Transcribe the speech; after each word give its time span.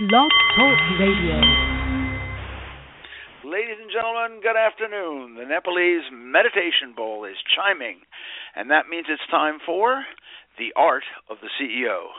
Blog 0.00 0.28
Talk 0.58 0.78
Radio. 0.98 1.38
Ladies 3.46 3.78
and 3.78 3.92
gentlemen, 3.94 4.42
good 4.42 4.58
afternoon. 4.58 5.36
The 5.38 5.46
Nepalese 5.46 6.02
Meditation 6.10 6.94
Bowl 6.96 7.24
is 7.24 7.36
chiming, 7.54 8.00
and 8.56 8.68
that 8.72 8.88
means 8.90 9.06
it's 9.08 9.22
time 9.30 9.58
for 9.64 10.02
The 10.58 10.72
Art 10.74 11.04
of 11.30 11.36
the 11.40 11.48
CEO 11.54 12.10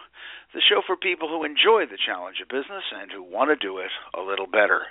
the 0.55 0.63
show 0.63 0.79
for 0.87 0.95
people 0.95 1.27
who 1.27 1.43
enjoy 1.43 1.83
the 1.83 1.99
challenge 1.99 2.39
of 2.39 2.47
business 2.47 2.87
and 2.95 3.11
who 3.11 3.19
want 3.19 3.51
to 3.51 3.59
do 3.59 3.83
it 3.83 3.91
a 4.15 4.23
little 4.23 4.47
better. 4.47 4.87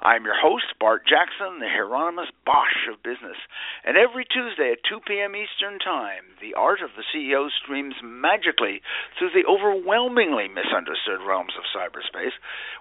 I'm 0.00 0.24
your 0.24 0.40
host, 0.40 0.72
Bart 0.80 1.04
Jackson, 1.04 1.60
the 1.60 1.68
Hieronymus 1.68 2.32
Bosch 2.48 2.88
of 2.88 3.04
business, 3.04 3.36
and 3.84 4.00
every 4.00 4.24
Tuesday 4.24 4.72
at 4.72 4.80
2 4.88 5.04
p.m. 5.04 5.36
Eastern 5.36 5.76
Time, 5.84 6.24
the 6.40 6.56
art 6.56 6.80
of 6.80 6.96
the 6.96 7.04
CEO 7.12 7.52
streams 7.52 7.92
magically 8.00 8.80
through 9.20 9.36
the 9.36 9.44
overwhelmingly 9.44 10.48
misunderstood 10.48 11.20
realms 11.20 11.52
of 11.60 11.68
cyberspace, 11.68 12.32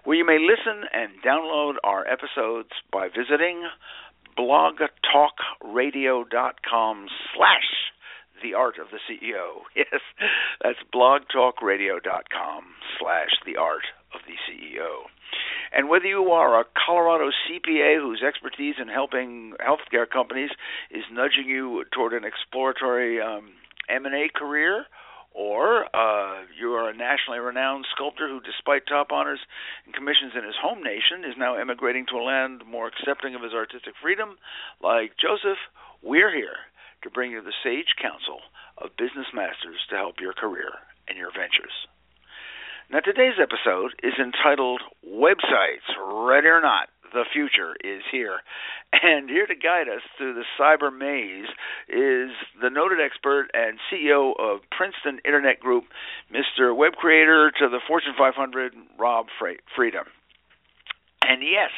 where 0.08 0.16
you 0.16 0.24
may 0.24 0.40
listen 0.40 0.88
and 0.96 1.20
download 1.20 1.84
our 1.84 2.08
episodes 2.08 2.72
by 2.96 3.12
visiting 3.12 3.68
blogtalkradio.com 4.40 6.96
slash 7.36 7.92
the 8.42 8.54
Art 8.54 8.76
of 8.80 8.88
the 8.92 9.00
CEO. 9.10 9.62
Yes, 9.76 10.02
that's 10.62 10.80
blogtalkradio.com 10.94 12.64
slash 13.00 13.32
The 13.46 13.58
Art 13.58 13.86
of 14.14 14.22
the 14.28 14.36
CEO. 14.46 15.08
And 15.74 15.88
whether 15.88 16.06
you 16.06 16.32
are 16.32 16.60
a 16.60 16.66
Colorado 16.86 17.30
CPA 17.30 18.00
whose 18.00 18.22
expertise 18.22 18.76
in 18.80 18.90
helping 18.90 19.54
healthcare 19.62 20.10
companies 20.10 20.50
is 20.92 21.04
nudging 21.12 21.46
you 21.48 21.86
toward 21.94 22.14
an 22.14 22.26
exploratory 22.26 23.22
um, 23.22 23.52
M&A 23.90 24.28
career, 24.36 24.86
or 25.34 25.86
uh, 25.96 26.44
you 26.60 26.74
are 26.74 26.90
a 26.90 26.96
nationally 26.96 27.40
renowned 27.40 27.86
sculptor 27.96 28.28
who, 28.28 28.42
despite 28.42 28.86
top 28.86 29.12
honors 29.12 29.40
and 29.86 29.94
commissions 29.94 30.34
in 30.36 30.44
his 30.44 30.56
home 30.62 30.84
nation, 30.84 31.24
is 31.24 31.38
now 31.38 31.56
emigrating 31.56 32.06
to 32.08 32.18
a 32.18 32.24
land 32.24 32.64
more 32.68 32.88
accepting 32.88 33.34
of 33.34 33.42
his 33.42 33.54
artistic 33.54 33.94
freedom, 34.02 34.36
like 34.84 35.14
Joseph, 35.16 35.60
we're 36.04 36.36
here 36.36 36.58
to 37.04 37.10
bring 37.10 37.32
you 37.32 37.42
the 37.42 37.54
sage 37.64 37.96
counsel 38.02 38.40
of 38.78 38.96
business 38.98 39.28
masters 39.34 39.80
to 39.90 39.96
help 39.96 40.20
your 40.20 40.34
career 40.34 40.70
and 41.08 41.18
your 41.18 41.32
ventures. 41.32 41.88
Now, 42.92 43.00
today's 43.00 43.40
episode 43.42 43.96
is 44.04 44.14
entitled 44.20 44.82
Websites, 45.08 45.88
Ready 45.98 46.48
or 46.48 46.62
Not, 46.62 46.90
the 47.14 47.24
Future 47.32 47.76
is 47.84 48.02
Here. 48.12 48.42
And 48.92 49.30
here 49.30 49.48
to 49.48 49.56
guide 49.56 49.88
us 49.88 50.02
through 50.18 50.34
the 50.34 50.44
cyber 50.60 50.92
maze 50.92 51.48
is 51.88 52.36
the 52.62 52.70
noted 52.70 53.00
expert 53.00 53.48
and 53.54 53.80
CEO 53.88 54.34
of 54.38 54.60
Princeton 54.70 55.20
Internet 55.24 55.60
Group, 55.60 55.86
Mr. 56.34 56.76
Web 56.76 56.94
Creator 56.94 57.52
to 57.60 57.70
the 57.70 57.80
Fortune 57.88 58.14
500, 58.18 58.74
Rob 59.00 59.28
Freda. 59.40 60.04
And 61.24 61.42
yes, 61.42 61.72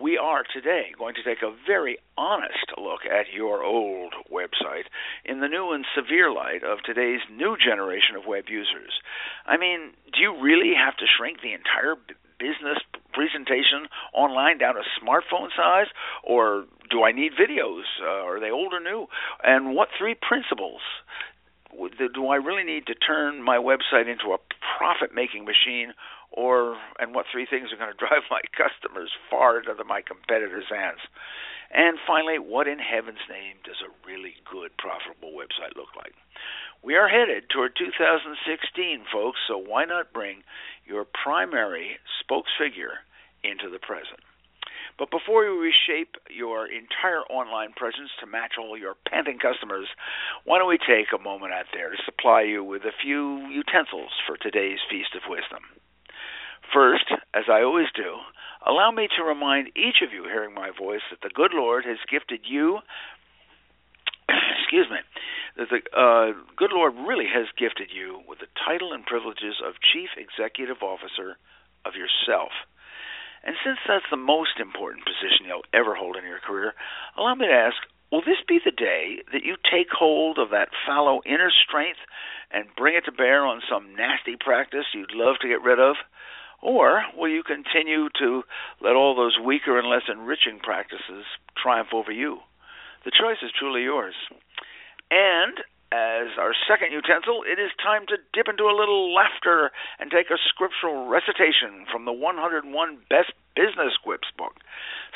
we 0.00 0.18
are 0.18 0.44
today 0.52 0.92
going 0.98 1.14
to 1.14 1.22
take 1.22 1.42
a 1.42 1.54
very 1.66 1.98
honest 2.18 2.68
look 2.76 3.00
at 3.06 3.32
your 3.32 3.64
old 3.64 4.12
website 4.30 4.84
in 5.24 5.40
the 5.40 5.48
new 5.48 5.72
and 5.72 5.86
severe 5.96 6.30
light 6.30 6.62
of 6.62 6.78
today's 6.84 7.20
new 7.32 7.56
generation 7.56 8.14
of 8.14 8.26
web 8.26 8.44
users. 8.48 9.00
I 9.46 9.56
mean, 9.56 9.92
do 10.12 10.20
you 10.20 10.40
really 10.40 10.74
have 10.76 10.96
to 10.98 11.06
shrink 11.16 11.40
the 11.40 11.54
entire 11.54 11.96
business 12.38 12.78
presentation 13.14 13.88
online 14.12 14.58
down 14.58 14.74
to 14.74 14.82
smartphone 15.00 15.48
size, 15.56 15.88
or 16.22 16.66
do 16.90 17.02
I 17.02 17.12
need 17.12 17.32
videos? 17.32 17.84
Uh, 18.02 18.26
are 18.28 18.38
they 18.38 18.50
old 18.50 18.74
or 18.74 18.80
new? 18.80 19.06
And 19.42 19.74
what 19.74 19.88
three 19.98 20.14
principles 20.14 20.82
do 22.14 22.28
I 22.28 22.36
really 22.36 22.64
need 22.64 22.86
to 22.86 22.94
turn 22.94 23.42
my 23.42 23.56
website 23.56 24.08
into 24.08 24.32
a 24.32 24.38
profit 24.78 25.14
making 25.14 25.44
machine 25.44 25.92
or 26.30 26.76
and 26.98 27.14
what 27.14 27.26
three 27.30 27.46
things 27.48 27.72
are 27.72 27.76
going 27.76 27.92
to 27.94 27.98
drive 27.98 28.24
my 28.30 28.42
customers 28.56 29.12
far 29.30 29.58
into 29.58 29.84
my 29.84 30.02
competitors' 30.02 30.70
hands? 30.70 31.00
And 31.70 31.98
finally, 32.06 32.38
what 32.38 32.68
in 32.68 32.78
heaven's 32.78 33.26
name 33.28 33.58
does 33.64 33.82
a 33.82 33.90
really 34.06 34.34
good 34.50 34.70
profitable 34.78 35.32
website 35.32 35.74
look 35.76 35.90
like? 35.96 36.14
We 36.82 36.94
are 36.94 37.08
headed 37.08 37.50
toward 37.50 37.74
2016, 37.74 38.38
folks, 39.12 39.40
so 39.48 39.58
why 39.58 39.84
not 39.84 40.12
bring 40.12 40.44
your 40.86 41.04
primary 41.04 41.98
spokesfigure 42.22 43.02
into 43.42 43.68
the 43.68 43.80
present? 43.80 44.20
But 44.98 45.10
before 45.10 45.44
we 45.44 45.68
reshape 45.68 46.16
your 46.30 46.66
entire 46.66 47.20
online 47.28 47.72
presence 47.76 48.10
to 48.20 48.26
match 48.26 48.54
all 48.58 48.78
your 48.78 48.94
panting 49.08 49.38
customers, 49.38 49.88
why 50.44 50.58
don't 50.58 50.68
we 50.68 50.78
take 50.78 51.12
a 51.12 51.22
moment 51.22 51.52
out 51.52 51.66
there 51.72 51.90
to 51.90 52.02
supply 52.04 52.42
you 52.42 52.64
with 52.64 52.82
a 52.82 52.96
few 53.02 53.46
utensils 53.48 54.12
for 54.26 54.36
today's 54.36 54.78
Feast 54.88 55.14
of 55.14 55.28
Wisdom? 55.28 55.64
First, 56.72 57.12
as 57.34 57.44
I 57.50 57.62
always 57.62 57.92
do, 57.94 58.16
allow 58.66 58.90
me 58.90 59.08
to 59.16 59.24
remind 59.24 59.68
each 59.76 60.00
of 60.02 60.12
you 60.12 60.24
hearing 60.24 60.54
my 60.54 60.70
voice 60.72 61.04
that 61.10 61.20
the 61.20 61.34
good 61.34 61.52
Lord 61.52 61.84
has 61.84 61.98
gifted 62.10 62.40
you 62.48 62.80
excuse 64.58 64.88
me, 64.90 64.98
that 65.56 65.68
the 65.70 65.80
uh, 65.94 66.32
good 66.56 66.72
Lord 66.72 66.94
really 67.06 67.26
has 67.32 67.46
gifted 67.58 67.90
you 67.94 68.22
with 68.28 68.40
the 68.40 68.50
title 68.66 68.92
and 68.92 69.06
privileges 69.06 69.62
of 69.64 69.74
Chief 69.80 70.10
Executive 70.18 70.82
Officer 70.82 71.38
of 71.84 71.94
yourself. 71.94 72.50
And 73.46 73.54
since 73.64 73.78
that's 73.86 74.10
the 74.10 74.18
most 74.18 74.58
important 74.58 75.06
position 75.06 75.46
you'll 75.46 75.70
ever 75.72 75.94
hold 75.94 76.16
in 76.16 76.24
your 76.24 76.42
career, 76.42 76.74
allow 77.16 77.34
me 77.34 77.46
to 77.46 77.52
ask 77.52 77.76
will 78.10 78.20
this 78.20 78.42
be 78.46 78.58
the 78.64 78.74
day 78.74 79.22
that 79.32 79.44
you 79.44 79.56
take 79.70 79.90
hold 79.90 80.38
of 80.38 80.50
that 80.50 80.68
fallow 80.86 81.22
inner 81.24 81.50
strength 81.50 81.98
and 82.50 82.66
bring 82.76 82.96
it 82.96 83.04
to 83.04 83.12
bear 83.12 83.46
on 83.46 83.62
some 83.70 83.94
nasty 83.94 84.36
practice 84.38 84.86
you'd 84.94 85.14
love 85.14 85.36
to 85.40 85.48
get 85.48 85.62
rid 85.62 85.78
of? 85.78 85.96
Or 86.62 87.02
will 87.16 87.28
you 87.28 87.42
continue 87.42 88.08
to 88.18 88.42
let 88.80 88.96
all 88.96 89.14
those 89.14 89.38
weaker 89.38 89.78
and 89.78 89.88
less 89.88 90.08
enriching 90.10 90.58
practices 90.62 91.24
triumph 91.60 91.90
over 91.92 92.10
you? 92.10 92.38
The 93.04 93.12
choice 93.12 93.38
is 93.42 93.52
truly 93.56 93.82
yours. 93.82 94.14
And 95.10 95.58
as 95.96 96.36
our 96.36 96.52
second 96.68 96.92
utensil, 96.92 97.40
it 97.48 97.58
is 97.58 97.72
time 97.80 98.04
to 98.08 98.20
dip 98.32 98.48
into 98.48 98.68
a 98.68 98.76
little 98.76 99.14
laughter 99.14 99.70
and 99.98 100.10
take 100.10 100.28
a 100.28 100.36
scriptural 100.48 101.08
recitation 101.08 101.86
from 101.90 102.04
the 102.04 102.12
101 102.12 102.68
Best 103.08 103.32
Business 103.56 103.96
Quips 104.04 104.28
book. 104.36 104.60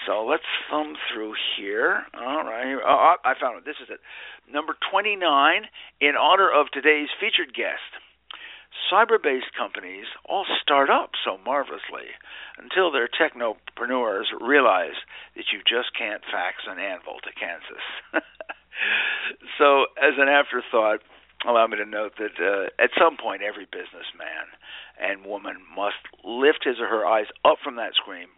So 0.07 0.25
let's 0.25 0.49
thumb 0.71 0.97
through 1.13 1.35
here. 1.57 2.07
All 2.17 2.45
right. 2.45 2.81
Oh, 2.81 3.13
oh, 3.13 3.17
I 3.25 3.35
found 3.39 3.59
it. 3.59 3.65
This 3.65 3.81
is 3.83 3.91
it. 3.91 4.01
Number 4.51 4.75
29, 4.91 5.21
in 6.01 6.17
honor 6.17 6.49
of 6.49 6.73
today's 6.73 7.13
featured 7.21 7.53
guest. 7.53 8.01
Cyber 8.89 9.23
based 9.23 9.53
companies 9.59 10.07
all 10.25 10.47
start 10.63 10.89
up 10.89 11.11
so 11.25 11.37
marvelously 11.45 12.17
until 12.57 12.91
their 12.91 13.09
technopreneurs 13.09 14.31
realize 14.41 14.97
that 15.37 15.53
you 15.53 15.61
just 15.67 15.93
can't 15.99 16.23
fax 16.25 16.65
an 16.67 16.79
anvil 16.79 17.19
to 17.23 17.31
Kansas. 17.35 17.85
so, 19.59 19.87
as 20.01 20.15
an 20.19 20.29
afterthought, 20.29 21.01
allow 21.47 21.67
me 21.67 21.77
to 21.77 21.87
note 21.87 22.13
that 22.19 22.37
uh, 22.41 22.83
at 22.83 22.91
some 22.99 23.17
point, 23.17 23.43
every 23.43 23.67
businessman 23.67 24.53
and 25.01 25.25
woman 25.25 25.57
must 25.75 26.01
lift 26.25 26.65
his 26.65 26.81
or 26.81 26.89
her 26.89 27.07
eyes 27.07 27.27
up 27.45 27.59
from 27.63 27.77
that 27.77 27.95
screen. 27.95 28.29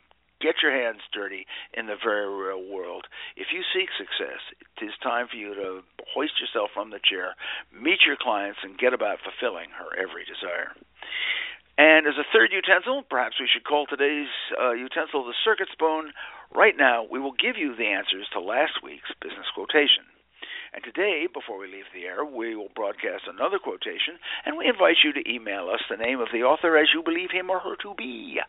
Get 0.41 0.59
your 0.63 0.75
hands 0.75 1.07
dirty 1.15 1.47
in 1.73 1.87
the 1.87 1.95
very 1.95 2.27
real 2.27 2.67
world. 2.67 3.07
If 3.37 3.55
you 3.55 3.63
seek 3.71 3.95
success, 3.95 4.43
it 4.59 4.85
is 4.85 4.91
time 4.99 5.31
for 5.31 5.39
you 5.39 5.55
to 5.55 5.87
hoist 6.15 6.43
yourself 6.43 6.71
from 6.75 6.91
the 6.91 6.99
chair, 6.99 7.39
meet 7.71 8.03
your 8.03 8.19
clients, 8.19 8.59
and 8.63 8.77
get 8.77 8.93
about 8.93 9.23
fulfilling 9.23 9.71
her 9.71 9.95
every 9.95 10.27
desire. 10.27 10.75
And 11.79 12.07
as 12.07 12.19
a 12.19 12.27
third 12.35 12.51
utensil, 12.53 13.03
perhaps 13.09 13.39
we 13.41 13.49
should 13.49 13.65
call 13.65 13.87
today's 13.87 14.29
uh, 14.61 14.73
utensil 14.73 15.25
the 15.25 15.35
circuit 15.45 15.69
spoon. 15.73 16.13
Right 16.55 16.75
now, 16.77 17.07
we 17.09 17.19
will 17.19 17.33
give 17.33 17.57
you 17.57 17.75
the 17.75 17.87
answers 17.87 18.29
to 18.35 18.41
last 18.41 18.83
week's 18.83 19.15
business 19.23 19.47
quotation. 19.55 20.05
And 20.75 20.83
today, 20.83 21.29
before 21.29 21.59
we 21.59 21.67
leave 21.67 21.85
the 21.93 22.05
air, 22.05 22.25
we 22.25 22.57
will 22.57 22.71
broadcast 22.75 23.25
another 23.29 23.59
quotation, 23.59 24.17
and 24.47 24.57
we 24.57 24.67
invite 24.67 25.05
you 25.05 25.13
to 25.13 25.31
email 25.31 25.69
us 25.69 25.85
the 25.91 25.97
name 26.01 26.21
of 26.21 26.29
the 26.33 26.45
author 26.45 26.79
as 26.79 26.89
you 26.95 27.03
believe 27.03 27.31
him 27.31 27.51
or 27.51 27.61
her 27.61 27.77
to 27.83 27.95
be. 27.97 28.41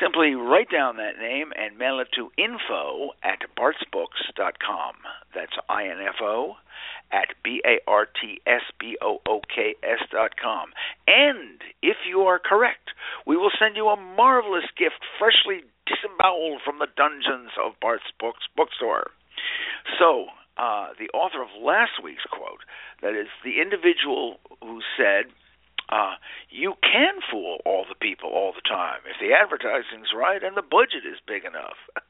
Simply 0.00 0.34
write 0.34 0.70
down 0.70 0.96
that 0.96 1.18
name 1.20 1.52
and 1.54 1.76
mail 1.76 2.00
it 2.00 2.08
to 2.16 2.32
info 2.40 3.10
at 3.22 3.44
bartsbooks.com. 3.52 4.94
That's 5.34 5.52
I-N-F-O 5.68 6.56
at 7.12 7.28
B-A-R-T-S-B-O-O-K-S 7.44 7.78
dot 10.10 10.36
com. 10.40 10.72
And 11.06 11.60
if 11.82 11.96
you 12.08 12.20
are 12.22 12.38
correct, 12.38 12.92
we 13.26 13.36
will 13.36 13.52
send 13.58 13.76
you 13.76 13.88
a 13.88 13.96
marvelous 14.00 14.64
gift 14.78 15.04
freshly 15.18 15.64
disemboweled 15.84 16.62
from 16.64 16.78
the 16.78 16.88
dungeons 16.96 17.50
of 17.62 17.78
Bart's 17.80 18.10
Books 18.18 18.48
bookstore. 18.56 19.10
So, 19.98 20.28
uh, 20.56 20.92
the 20.98 21.08
author 21.16 21.42
of 21.42 21.48
last 21.60 22.02
week's 22.02 22.26
quote, 22.30 22.60
that 23.00 23.14
is, 23.14 23.28
the 23.44 23.60
individual 23.60 24.38
who 24.60 24.80
said, 24.96 25.26
uh, 25.88 26.14
you 26.50 26.74
can 26.80 27.20
fool 27.30 27.58
all 27.64 27.84
the 27.88 27.98
people 27.98 28.30
all 28.30 28.52
the 28.52 28.66
time 28.66 29.00
if 29.04 29.16
the 29.20 29.34
advertising's 29.34 30.12
right 30.16 30.42
and 30.42 30.56
the 30.56 30.62
budget 30.64 31.04
is 31.04 31.20
big 31.26 31.44
enough. 31.44 31.76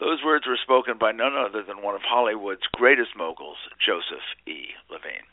Those 0.00 0.20
words 0.24 0.46
were 0.46 0.60
spoken 0.60 0.98
by 0.98 1.12
none 1.12 1.32
other 1.32 1.62
than 1.62 1.82
one 1.82 1.94
of 1.94 2.02
Hollywood's 2.02 2.68
greatest 2.72 3.16
moguls, 3.16 3.56
Joseph 3.80 4.24
E. 4.46 4.76
Levine. 4.90 5.24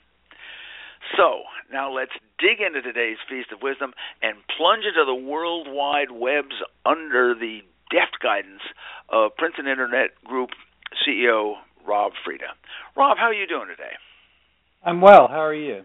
So, 1.17 1.43
now 1.71 1.91
let's 1.91 2.15
dig 2.39 2.61
into 2.61 2.81
today's 2.81 3.17
Feast 3.27 3.51
of 3.51 3.61
Wisdom 3.61 3.91
and 4.21 4.37
plunge 4.55 4.85
into 4.85 5.03
the 5.03 5.13
World 5.13 5.67
Wide 5.69 6.11
Webs 6.11 6.55
under 6.85 7.35
the 7.35 7.59
deft 7.91 8.17
guidance 8.21 8.63
of 9.09 9.35
Princeton 9.35 9.67
Internet 9.67 10.15
Group 10.23 10.51
CEO 11.03 11.55
Rob 11.88 12.13
Freda. 12.25 12.53
Rob, 12.95 13.18
how 13.18 13.25
are 13.25 13.33
you 13.33 13.47
doing 13.47 13.68
today? 13.68 13.94
I'm 14.85 15.01
well. 15.01 15.27
How 15.27 15.44
are 15.44 15.53
you? 15.53 15.83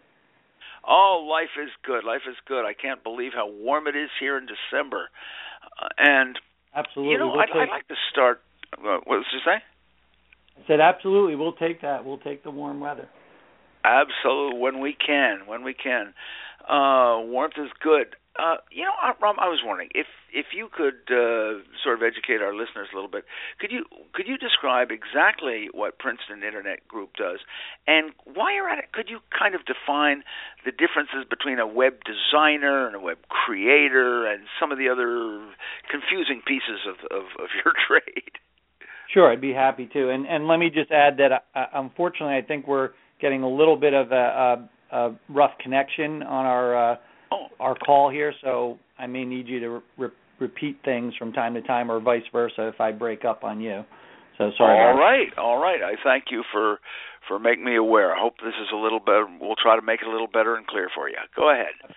Oh, 0.87 1.27
life 1.29 1.55
is 1.63 1.71
good. 1.85 2.05
Life 2.05 2.23
is 2.29 2.37
good. 2.47 2.65
I 2.65 2.73
can't 2.73 3.03
believe 3.03 3.33
how 3.35 3.49
warm 3.49 3.87
it 3.87 3.97
is 3.97 4.11
here 4.19 4.39
in 4.39 4.47
December. 4.47 5.09
Uh, 5.81 5.89
and 5.99 6.39
absolutely, 6.75 7.13
you 7.13 7.19
know, 7.19 7.29
we'll 7.29 7.41
I'd, 7.41 7.51
I'd, 7.51 7.69
like 7.69 7.89
to 7.89 7.95
start. 8.11 8.41
Uh, 8.73 8.99
what 9.05 9.17
did 9.17 9.27
you 9.33 9.41
say? 9.45 9.63
I 10.59 10.67
said 10.67 10.81
absolutely. 10.81 11.37
We'll 11.37 11.53
take 11.53 11.83
that. 11.83 12.05
We'll 12.05 12.19
take 12.19 12.43
the 12.43 12.51
warm 12.51 12.81
weather. 12.81 13.09
Absolutely, 13.85 14.59
when 14.59 14.81
we 14.81 14.95
can, 14.95 15.47
when 15.47 15.63
we 15.63 15.73
can. 15.73 16.15
Uh, 16.69 17.25
warmth 17.25 17.55
is 17.57 17.71
good. 17.83 18.15
Uh, 18.39 18.57
you 18.71 18.85
know, 18.85 18.95
Rob, 19.21 19.35
I 19.41 19.49
was 19.49 19.61
wondering 19.65 19.89
if 19.95 20.07
if 20.31 20.55
you 20.55 20.69
could 20.71 21.11
uh, 21.11 21.59
sort 21.83 21.99
of 21.99 22.07
educate 22.07 22.39
our 22.39 22.55
listeners 22.55 22.87
a 22.93 22.95
little 22.95 23.11
bit. 23.11 23.25
Could 23.59 23.73
you 23.73 23.85
could 24.15 24.29
you 24.29 24.39
describe 24.39 24.93
exactly 24.93 25.67
what 25.75 25.99
Princeton 25.99 26.45
Internet 26.47 26.87
Group 26.87 27.17
does, 27.19 27.41
and 27.89 28.13
while 28.23 28.55
you're 28.55 28.69
at 28.69 28.79
it, 28.79 28.93
could 28.93 29.09
you 29.11 29.19
kind 29.37 29.57
of 29.57 29.63
define 29.67 30.23
the 30.65 30.71
differences 30.71 31.27
between 31.29 31.59
a 31.59 31.67
web 31.67 31.95
designer 32.07 32.87
and 32.87 32.95
a 32.95 33.01
web 33.01 33.19
creator, 33.27 34.31
and 34.31 34.45
some 34.61 34.71
of 34.71 34.79
the 34.79 34.89
other 34.89 35.43
confusing 35.91 36.41
pieces 36.47 36.87
of 36.87 37.03
of, 37.11 37.27
of 37.43 37.51
your 37.65 37.75
trade? 37.89 38.39
Sure, 39.13 39.33
I'd 39.33 39.41
be 39.41 39.53
happy 39.53 39.91
to. 39.95 40.11
And 40.11 40.29
and 40.29 40.47
let 40.47 40.59
me 40.59 40.71
just 40.71 40.93
add 40.93 41.17
that 41.17 41.43
uh, 41.59 41.67
unfortunately, 41.75 42.37
I 42.37 42.43
think 42.43 42.69
we're 42.69 42.91
getting 43.21 43.43
a 43.43 43.49
little 43.49 43.77
bit 43.77 43.95
of 43.95 44.13
a, 44.13 44.15
a, 44.15 44.71
a 44.93 45.11
rough 45.29 45.53
connection 45.63 46.23
on 46.23 46.47
our. 46.47 46.93
Uh, 46.93 46.97
oh. 47.33 47.47
our 47.61 47.75
call 47.75 48.11
here, 48.11 48.33
so 48.43 48.79
I 48.99 49.07
may 49.07 49.25
need 49.25 49.49
you 49.49 49.61
to 49.61 49.83
re- 49.97 50.09
repeat 50.41 50.79
things 50.85 51.15
from 51.19 51.33
time 51.33 51.55
to 51.55 51.63
time, 51.63 51.91
or 51.91 52.01
vice 52.01 52.23
versa, 52.33 52.69
if 52.69 52.81
I 52.81 52.93
break 52.93 53.25
up 53.25 53.45
on 53.45 53.61
you. 53.61 53.85
So 54.39 54.51
sorry. 54.57 54.79
All 54.79 54.99
right, 54.99 55.37
all 55.37 55.61
right. 55.61 55.81
I 55.83 55.95
thank 56.05 56.25
you 56.31 56.45
for 56.53 56.79
for 57.27 57.39
making 57.39 57.65
me 57.65 57.77
aware. 57.77 58.15
I 58.15 58.21
hope 58.21 58.35
this 58.39 58.55
is 58.61 58.69
a 58.73 58.77
little 58.77 59.01
better. 59.01 59.27
We'll 59.41 59.57
try 59.57 59.77
to 59.77 59.85
make 59.85 60.01
it 60.01 60.09
a 60.09 60.11
little 60.11 60.29
better 60.29 60.57
and 60.57 60.67
clear 60.67 60.89
for 60.95 61.09
you. 61.09 61.17
Go 61.37 61.51
ahead. 61.51 61.95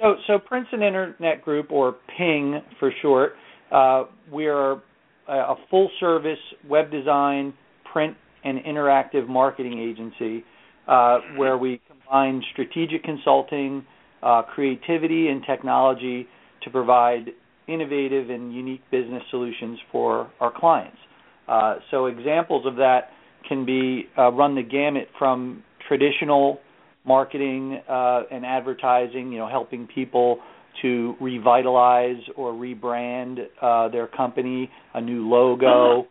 So, 0.00 0.16
so 0.26 0.38
Princeton 0.38 0.82
Internet 0.82 1.42
Group, 1.42 1.70
or 1.70 1.96
PING 2.16 2.60
for 2.78 2.90
short, 3.00 3.32
uh, 3.70 4.04
we 4.32 4.46
are 4.46 4.82
a 5.28 5.54
full 5.70 5.90
service 6.00 6.38
web 6.68 6.90
design, 6.90 7.54
print, 7.92 8.16
and 8.44 8.58
interactive 8.60 9.28
marketing 9.28 9.78
agency 9.78 10.44
uh, 10.88 11.18
where 11.36 11.58
we 11.58 11.80
combine 12.06 12.42
strategic 12.52 13.02
consulting, 13.04 13.84
uh, 14.22 14.42
creativity 14.42 15.28
and 15.28 15.42
technology 15.46 16.26
to 16.62 16.70
provide 16.70 17.26
innovative 17.68 18.30
and 18.30 18.54
unique 18.54 18.82
business 18.90 19.22
solutions 19.30 19.78
for 19.90 20.30
our 20.40 20.52
clients. 20.54 20.98
Uh, 21.48 21.76
so 21.90 22.06
examples 22.06 22.66
of 22.66 22.76
that 22.76 23.10
can 23.48 23.64
be 23.64 24.04
uh, 24.18 24.30
run 24.32 24.54
the 24.54 24.62
gamut 24.62 25.08
from 25.18 25.62
traditional 25.86 26.58
marketing 27.04 27.80
uh, 27.88 28.22
and 28.30 28.44
advertising, 28.44 29.30
you 29.30 29.38
know, 29.38 29.48
helping 29.48 29.86
people 29.86 30.38
to 30.82 31.14
revitalize 31.20 32.20
or 32.36 32.52
rebrand 32.52 33.38
uh, 33.62 33.88
their 33.88 34.06
company, 34.08 34.68
a 34.94 35.00
new 35.00 35.28
logo, 35.28 36.06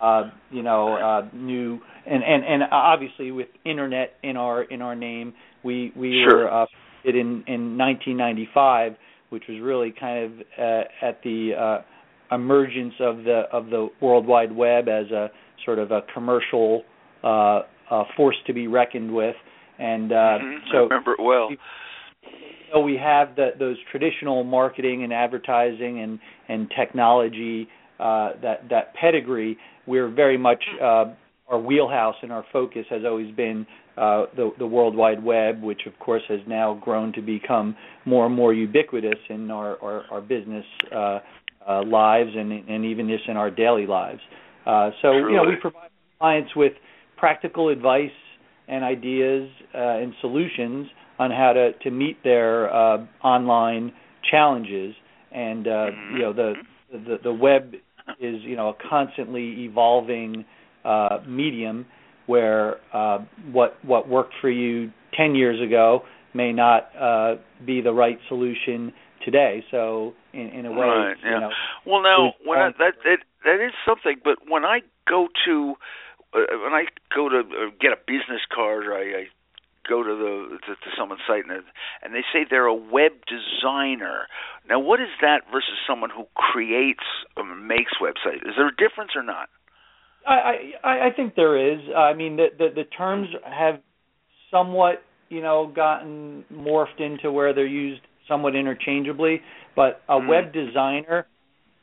uh, 0.00 0.30
you 0.50 0.62
know, 0.62 0.94
uh, 0.94 1.28
new 1.34 1.78
and, 2.10 2.22
and 2.22 2.44
and 2.44 2.62
obviously 2.70 3.30
with 3.30 3.48
internet 3.64 4.14
in 4.22 4.36
our 4.36 4.62
in 4.62 4.82
our 4.82 4.94
name, 4.94 5.34
we 5.62 5.92
we 5.96 6.24
sure. 6.28 6.44
were 6.44 6.62
uh, 6.62 6.66
it 7.04 7.14
in 7.14 7.44
in 7.46 7.76
1995, 7.78 8.92
which 9.30 9.44
was 9.48 9.60
really 9.60 9.94
kind 9.98 10.24
of 10.24 10.32
uh, 10.58 11.06
at 11.06 11.22
the 11.22 11.52
uh, 11.58 12.34
emergence 12.34 12.94
of 13.00 13.18
the 13.18 13.42
of 13.52 13.66
the 13.66 13.88
World 14.00 14.26
Wide 14.26 14.54
Web 14.54 14.88
as 14.88 15.10
a 15.10 15.30
sort 15.64 15.78
of 15.78 15.90
a 15.90 16.00
commercial 16.14 16.82
uh, 17.22 17.60
uh, 17.90 18.04
force 18.16 18.36
to 18.46 18.52
be 18.52 18.66
reckoned 18.66 19.12
with. 19.12 19.36
And 19.78 20.12
uh, 20.12 20.14
mm-hmm. 20.14 20.66
so 20.72 20.78
I 20.78 20.80
remember 20.82 21.12
it 21.12 21.22
well. 21.22 21.48
We, 21.50 21.58
so 22.72 22.80
we 22.80 22.96
have 22.96 23.36
the, 23.36 23.50
those 23.58 23.76
traditional 23.90 24.44
marketing 24.44 25.04
and 25.04 25.12
advertising 25.12 26.00
and 26.00 26.18
and 26.48 26.70
technology 26.78 27.68
uh, 27.98 28.30
that 28.42 28.68
that 28.70 28.94
pedigree. 28.94 29.56
We're 29.86 30.10
very 30.10 30.36
much 30.36 30.62
uh, 30.82 31.14
our 31.48 31.58
wheelhouse 31.58 32.16
and 32.22 32.30
our 32.30 32.44
focus 32.52 32.84
has 32.90 33.02
always 33.04 33.34
been 33.34 33.66
uh, 33.96 34.26
the, 34.36 34.50
the 34.58 34.66
World 34.66 34.94
Wide 34.94 35.22
Web, 35.22 35.62
which 35.62 35.82
of 35.86 35.98
course 35.98 36.22
has 36.28 36.40
now 36.46 36.74
grown 36.74 37.12
to 37.14 37.22
become 37.22 37.76
more 38.04 38.26
and 38.26 38.34
more 38.34 38.52
ubiquitous 38.52 39.18
in 39.28 39.50
our, 39.50 39.82
our, 39.82 40.04
our 40.10 40.20
business 40.20 40.64
uh, 40.94 41.18
uh, 41.68 41.82
lives 41.84 42.30
and, 42.36 42.52
and 42.52 42.84
even 42.84 43.08
just 43.08 43.28
in 43.28 43.36
our 43.36 43.50
daily 43.50 43.86
lives. 43.86 44.20
Uh, 44.66 44.90
so 45.02 45.12
Truly. 45.12 45.32
you 45.32 45.36
know 45.36 45.44
we 45.44 45.56
provide 45.56 45.90
clients 46.18 46.54
with 46.54 46.72
practical 47.16 47.68
advice 47.68 48.10
and 48.68 48.84
ideas 48.84 49.48
uh, 49.74 49.78
and 49.78 50.12
solutions 50.20 50.86
on 51.18 51.30
how 51.30 51.52
to, 51.52 51.72
to 51.82 51.90
meet 51.90 52.22
their 52.22 52.72
uh, 52.72 53.04
online 53.24 53.92
challenges. 54.30 54.94
And 55.32 55.66
uh, 55.66 55.70
mm-hmm. 55.70 56.16
you 56.16 56.22
know 56.22 56.32
the, 56.32 56.54
the 56.92 57.18
the 57.24 57.32
web 57.32 57.74
is 58.20 58.40
you 58.42 58.56
know 58.56 58.68
a 58.70 58.88
constantly 58.88 59.64
evolving 59.64 60.44
uh, 60.88 61.18
medium 61.26 61.86
where 62.26 62.76
uh, 62.92 63.18
what 63.52 63.76
what 63.84 64.08
worked 64.08 64.34
for 64.40 64.50
you 64.50 64.90
10 65.16 65.34
years 65.34 65.60
ago 65.60 66.02
may 66.34 66.52
not 66.52 66.90
uh, 66.98 67.34
be 67.66 67.80
the 67.80 67.92
right 67.92 68.18
solution 68.28 68.92
today. 69.24 69.64
So 69.70 70.14
in, 70.32 70.48
in 70.48 70.66
a 70.66 70.70
way, 70.70 70.86
right, 70.86 71.16
yeah. 71.22 71.34
you 71.34 71.40
know, 71.40 71.50
well 71.86 72.02
now 72.02 72.32
when 72.44 72.58
I, 72.58 72.70
that 72.78 72.94
that 73.04 73.18
that 73.44 73.64
is 73.64 73.72
something. 73.86 74.16
But 74.22 74.38
when 74.48 74.64
I 74.64 74.80
go 75.08 75.28
to 75.46 75.74
uh, 76.34 76.38
when 76.62 76.72
I 76.72 76.84
go 77.14 77.28
to 77.28 77.38
uh, 77.38 77.70
get 77.80 77.92
a 77.92 78.00
business 78.06 78.42
card, 78.54 78.86
or 78.86 78.94
I, 78.94 79.02
I 79.02 79.24
go 79.88 80.02
to 80.02 80.14
the 80.14 80.58
to, 80.66 80.74
to 80.74 80.90
someone's 80.98 81.22
site 81.26 81.44
and 81.48 81.64
and 82.02 82.14
they 82.14 82.24
say 82.32 82.44
they're 82.48 82.66
a 82.66 82.74
web 82.74 83.12
designer. 83.26 84.28
Now, 84.68 84.78
what 84.78 85.00
is 85.00 85.08
that 85.22 85.42
versus 85.50 85.80
someone 85.88 86.10
who 86.10 86.26
creates 86.34 87.04
or 87.36 87.44
makes 87.44 87.92
websites? 88.00 88.44
Is 88.44 88.54
there 88.56 88.68
a 88.68 88.76
difference 88.76 89.12
or 89.16 89.22
not? 89.22 89.48
I, 90.28 90.72
I 90.84 91.06
I 91.06 91.10
think 91.16 91.34
there 91.34 91.56
is. 91.72 91.80
I 91.96 92.12
mean, 92.14 92.36
the, 92.36 92.48
the 92.58 92.68
the 92.74 92.84
terms 92.84 93.28
have 93.44 93.80
somewhat, 94.50 95.02
you 95.28 95.42
know, 95.42 95.72
gotten 95.74 96.44
morphed 96.52 97.00
into 97.00 97.32
where 97.32 97.52
they're 97.54 97.66
used 97.66 98.02
somewhat 98.28 98.54
interchangeably. 98.54 99.40
But 99.74 100.02
a 100.08 100.14
Mm. 100.20 100.28
web 100.28 100.52
designer, 100.52 101.26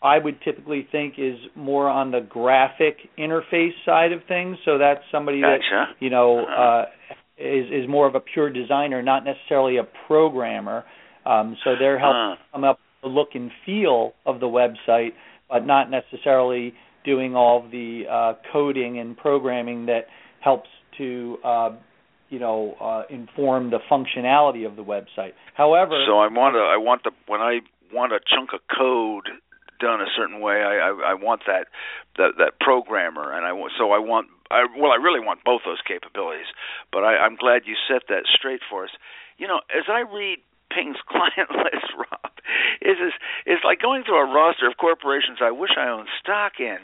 I 0.01 0.19
would 0.19 0.41
typically 0.41 0.84
think 0.91 1.15
is 1.17 1.39
more 1.55 1.88
on 1.89 2.12
the 2.12 2.22
graphic 2.22 2.98
interface 3.17 3.74
side 3.86 4.12
of 4.12 4.24
things. 4.27 4.58
So 4.65 4.77
that's 4.77 5.03
somebody 5.12 5.41
that 5.41 5.60
you 6.00 6.10
know 6.10 6.39
Uh-huh. 6.46 6.62
uh, 6.62 6.86
is 7.38 7.69
is 7.72 7.88
more 7.88 8.08
of 8.08 8.15
a 8.15 8.19
pure 8.19 8.50
designer, 8.50 9.01
not 9.01 9.24
necessarily 9.25 9.77
a 9.77 9.84
programmer. 10.08 10.86
Um, 11.25 11.58
so 11.63 11.75
they're 11.75 11.98
helping 11.98 12.31
Uh, 12.34 12.36
come 12.51 12.63
up 12.63 12.79
with 12.79 13.10
the 13.12 13.15
look 13.19 13.36
and 13.36 13.51
feel 13.65 14.13
of 14.25 14.39
the 14.39 14.48
website, 14.48 15.13
but 15.50 15.65
not 15.65 15.89
necessarily 15.89 16.74
doing 17.05 17.35
all 17.35 17.67
the 17.69 18.03
uh, 18.09 18.33
coding 18.51 19.00
and 19.00 19.15
programming 19.17 19.85
that 19.85 20.07
helps 20.41 20.69
to 20.97 21.38
uh, 21.43 21.69
you 22.29 22.39
know 22.39 22.75
uh, 22.81 23.03
inform 23.09 23.69
the 23.69 23.79
functionality 23.89 24.65
of 24.65 24.75
the 24.75 24.83
website. 24.83 25.33
However, 25.53 26.03
so 26.07 26.19
I 26.19 26.27
want 26.27 26.55
to 26.55 26.59
I 26.59 26.77
want 26.77 27.03
the 27.03 27.12
when 27.27 27.41
I 27.41 27.59
want 27.93 28.13
a 28.13 28.19
chunk 28.27 28.50
of 28.53 28.62
code 28.75 29.29
done 29.79 30.01
a 30.01 30.09
certain 30.15 30.41
way, 30.41 30.63
I 30.63 30.89
I, 30.89 31.12
I 31.12 31.13
want 31.13 31.41
that 31.47 31.67
that 32.17 32.38
that 32.38 32.59
programmer, 32.59 33.33
and 33.33 33.45
I 33.45 33.51
so 33.77 33.91
I 33.91 34.00
want 34.00 34.27
I 34.50 34.65
well 34.77 34.91
I 34.91 34.97
really 34.97 35.19
want 35.19 35.43
both 35.43 35.62
those 35.65 35.81
capabilities. 35.88 36.47
But 36.91 37.03
I, 37.03 37.17
I'm 37.17 37.35
glad 37.35 37.63
you 37.65 37.75
set 37.88 38.03
that 38.09 38.24
straight 38.27 38.62
for 38.69 38.85
us. 38.85 38.91
You 39.38 39.47
know, 39.47 39.59
as 39.75 39.83
I 39.89 40.00
read 40.01 40.39
Ping's 40.72 40.98
client 41.07 41.50
list, 41.51 41.89
Rob, 41.98 42.31
is 42.81 42.98
is 42.98 43.13
it's 43.45 43.63
like 43.63 43.81
going 43.81 44.03
through 44.03 44.19
a 44.19 44.34
roster 44.34 44.67
of 44.67 44.77
corporations 44.77 45.39
I 45.41 45.51
wish 45.51 45.72
I 45.77 45.89
owned 45.89 46.10
stock 46.19 46.60
in. 46.60 46.77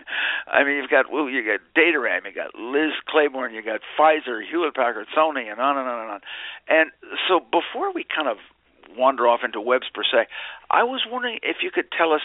I 0.48 0.64
mean, 0.64 0.78
you've 0.78 0.90
got 0.90 1.12
well, 1.12 1.30
you 1.30 1.44
got 1.44 1.62
Dataram, 1.76 2.26
you 2.26 2.34
got 2.34 2.56
Liz 2.56 2.94
Claiborne, 3.08 3.54
you 3.54 3.64
got 3.64 3.82
Pfizer, 3.98 4.42
Hewlett 4.48 4.76
Packard, 4.76 5.08
Sony, 5.16 5.52
and 5.52 5.60
on 5.60 5.78
and 5.78 5.88
on 5.88 6.00
and 6.02 6.12
on. 6.12 6.22
And 6.68 6.92
so 7.28 7.40
before 7.40 7.94
we 7.94 8.04
kind 8.04 8.28
of 8.28 8.38
wander 8.98 9.28
off 9.28 9.42
into 9.44 9.62
webs 9.62 9.88
per 9.94 10.04
se, 10.04 10.28
I 10.70 10.84
was 10.84 11.02
wondering 11.10 11.40
if 11.44 11.58
you 11.62 11.72
could 11.72 11.92
tell 11.96 12.14
us 12.14 12.22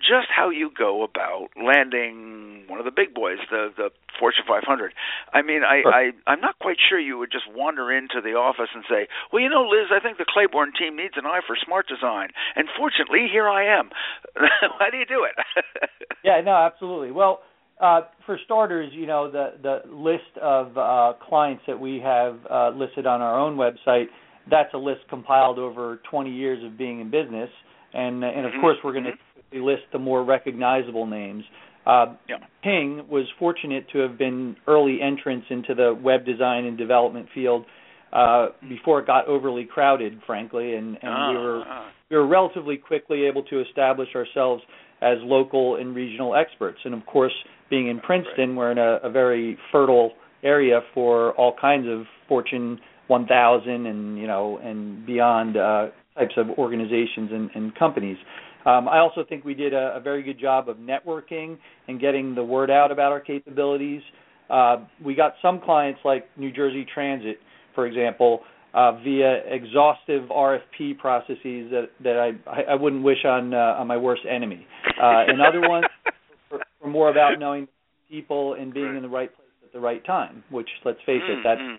just 0.00 0.28
how 0.34 0.50
you 0.50 0.70
go 0.76 1.02
about 1.02 1.48
landing 1.56 2.64
one 2.68 2.78
of 2.78 2.84
the 2.84 2.94
big 2.94 3.14
boys, 3.14 3.38
the 3.50 3.72
the 3.76 3.90
Fortune 4.18 4.44
500. 4.48 4.92
I 5.32 5.42
mean, 5.42 5.62
I, 5.62 5.82
Sure. 5.82 5.92
I 5.92 6.10
I'm 6.26 6.40
not 6.40 6.58
quite 6.58 6.76
sure 6.80 6.98
you 6.98 7.18
would 7.18 7.30
just 7.30 7.44
wander 7.52 7.92
into 7.92 8.20
the 8.22 8.34
office 8.34 8.70
and 8.74 8.84
say, 8.88 9.08
"Well, 9.32 9.42
you 9.42 9.48
know, 9.48 9.62
Liz, 9.62 9.88
I 9.90 10.00
think 10.00 10.18
the 10.18 10.26
Claiborne 10.28 10.72
team 10.78 10.96
needs 10.96 11.14
an 11.16 11.26
eye 11.26 11.40
for 11.46 11.56
smart 11.56 11.86
design." 11.88 12.30
And 12.54 12.68
fortunately, 12.76 13.28
here 13.30 13.48
I 13.48 13.78
am. 13.78 13.90
how 14.78 14.90
do 14.90 14.96
you 14.96 15.06
do 15.06 15.24
it? 15.24 15.36
yeah, 16.24 16.40
no, 16.40 16.52
absolutely. 16.52 17.12
Well, 17.12 17.40
uh, 17.80 18.02
for 18.24 18.38
starters, 18.44 18.90
you 18.92 19.06
know 19.06 19.30
the 19.30 19.54
the 19.62 19.82
list 19.90 20.36
of 20.40 20.76
uh, 20.76 21.14
clients 21.28 21.64
that 21.66 21.78
we 21.78 22.00
have 22.00 22.38
uh, 22.50 22.70
listed 22.70 23.06
on 23.06 23.20
our 23.20 23.38
own 23.38 23.56
website 23.56 24.06
that's 24.50 24.72
a 24.74 24.78
list 24.78 25.00
compiled 25.08 25.58
over 25.58 26.00
20 26.10 26.30
years 26.30 26.62
of 26.64 26.78
being 26.78 27.00
in 27.00 27.10
business, 27.10 27.50
and 27.96 28.22
and 28.24 28.46
of 28.46 28.52
Mhm. 28.52 28.60
course 28.60 28.76
we're 28.84 28.92
going 28.92 29.04
to 29.04 29.12
Mhm. 29.12 29.64
list 29.64 29.84
the 29.92 29.98
more 29.98 30.22
recognizable 30.22 31.06
names. 31.06 31.44
Uh, 31.86 32.14
Yeah. 32.28 32.38
Ping 32.62 33.08
was 33.08 33.28
fortunate 33.38 33.88
to 33.90 33.98
have 34.00 34.18
been 34.18 34.56
early 34.66 35.00
entrants 35.00 35.50
into 35.50 35.74
the 35.74 35.94
web 35.94 36.24
design 36.24 36.64
and 36.64 36.76
development 36.76 37.28
field 37.30 37.64
uh, 38.12 38.48
before 38.68 39.00
it 39.00 39.06
got 39.06 39.26
overly 39.26 39.64
crowded, 39.64 40.22
frankly, 40.22 40.74
and, 40.74 40.98
and 41.02 41.12
Ah, 41.12 41.30
we 41.30 41.36
were 41.38 41.62
ah. 41.66 41.84
we 42.10 42.16
were 42.16 42.26
relatively 42.26 42.76
quickly 42.76 43.24
able 43.24 43.42
to 43.44 43.60
establish 43.60 44.14
ourselves 44.14 44.62
as 45.00 45.18
local 45.22 45.76
and 45.76 45.94
regional 45.94 46.34
experts. 46.34 46.78
And 46.84 46.94
of 46.94 47.04
course, 47.06 47.34
being 47.68 47.88
in 47.88 48.00
Princeton, 48.00 48.56
we're 48.56 48.70
in 48.70 48.78
a, 48.78 49.00
a 49.02 49.10
very 49.10 49.56
fertile 49.72 50.14
area 50.42 50.82
for 50.94 51.32
all 51.32 51.52
kinds 51.52 51.86
of 51.88 52.06
Fortune 52.28 52.80
1000 53.08 53.86
and 53.86 54.18
you 54.18 54.26
know 54.26 54.58
and 54.58 55.04
beyond 55.06 55.56
uh, 55.56 55.88
types 56.16 56.34
of 56.36 56.50
organizations 56.58 57.30
and, 57.32 57.50
and 57.54 57.74
companies. 57.74 58.16
Um, 58.64 58.88
I 58.88 58.98
also 58.98 59.24
think 59.28 59.44
we 59.44 59.54
did 59.54 59.72
a, 59.72 59.94
a 59.96 60.00
very 60.00 60.22
good 60.22 60.40
job 60.40 60.68
of 60.68 60.78
networking 60.78 61.56
and 61.86 62.00
getting 62.00 62.34
the 62.34 62.42
word 62.42 62.70
out 62.70 62.90
about 62.90 63.12
our 63.12 63.20
capabilities. 63.20 64.02
Uh, 64.50 64.78
we 65.04 65.14
got 65.14 65.34
some 65.40 65.60
clients 65.60 66.00
like 66.04 66.26
New 66.36 66.52
Jersey 66.52 66.84
Transit, 66.92 67.38
for 67.74 67.86
example, 67.86 68.40
uh, 68.74 68.92
via 69.02 69.40
exhaustive 69.48 70.28
RFP 70.28 70.98
processes 70.98 71.70
that 71.70 71.86
that 72.02 72.16
I 72.18 72.72
I, 72.72 72.74
wouldn't 72.74 73.02
wish 73.02 73.24
on 73.24 73.54
uh, 73.54 73.76
on 73.78 73.86
my 73.86 73.96
worst 73.96 74.22
enemy. 74.28 74.66
Uh, 75.00 75.24
and 75.28 75.40
other 75.40 75.66
ones 75.66 75.86
were, 76.50 76.90
more 76.90 77.10
about 77.10 77.38
knowing 77.38 77.68
people 78.08 78.54
and 78.54 78.74
being 78.74 78.94
in 78.94 79.02
the 79.02 79.08
right 79.08 79.34
place 79.34 79.48
at 79.64 79.72
the 79.72 79.80
right 79.80 80.04
time. 80.04 80.44
Which, 80.50 80.68
let's 80.84 80.98
face 81.06 81.22
it, 81.26 81.42
that 81.42 81.58
mm. 81.58 81.76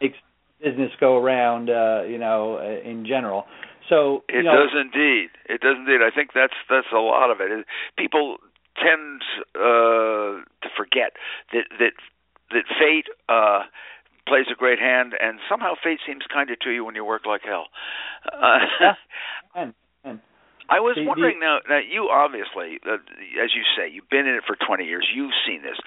makes 0.00 0.16
business 0.62 0.90
go 1.00 1.16
around. 1.16 1.70
Uh, 1.70 2.02
you 2.08 2.18
know, 2.18 2.58
uh, 2.58 2.88
in 2.88 3.04
general. 3.06 3.44
So 3.88 4.24
It 4.28 4.44
know, 4.44 4.52
does 4.52 4.70
indeed. 4.74 5.30
It 5.48 5.60
does 5.60 5.76
indeed. 5.78 6.00
I 6.02 6.10
think 6.14 6.30
that's 6.34 6.56
that's 6.68 6.92
a 6.92 6.98
lot 7.00 7.30
of 7.30 7.40
it. 7.40 7.66
People 7.96 8.36
tend 8.76 9.22
uh, 9.54 10.44
to 10.62 10.68
forget 10.76 11.16
that 11.52 11.66
that 11.78 11.92
that 12.50 12.64
fate 12.78 13.08
uh, 13.28 13.64
plays 14.26 14.46
a 14.52 14.54
great 14.54 14.78
hand, 14.78 15.14
and 15.20 15.38
somehow 15.48 15.74
fate 15.82 16.00
seems 16.06 16.24
kinder 16.32 16.56
to 16.56 16.70
you 16.70 16.84
when 16.84 16.94
you 16.94 17.04
work 17.04 17.26
like 17.26 17.42
hell. 17.44 17.66
Uh, 18.26 18.58
Yeah. 18.80 18.94
and 19.54 19.74
and 20.04 20.20
I 20.68 20.80
was 20.80 20.96
wondering 21.00 21.40
now. 21.40 21.58
Now 21.68 21.80
you 21.80 22.08
obviously, 22.12 22.78
uh, 22.84 23.00
as 23.42 23.50
you 23.56 23.64
say, 23.76 23.90
you've 23.90 24.08
been 24.10 24.26
in 24.26 24.34
it 24.34 24.44
for 24.46 24.56
20 24.56 24.84
years. 24.84 25.08
You've 25.14 25.32
seen 25.46 25.62
this. 25.62 25.78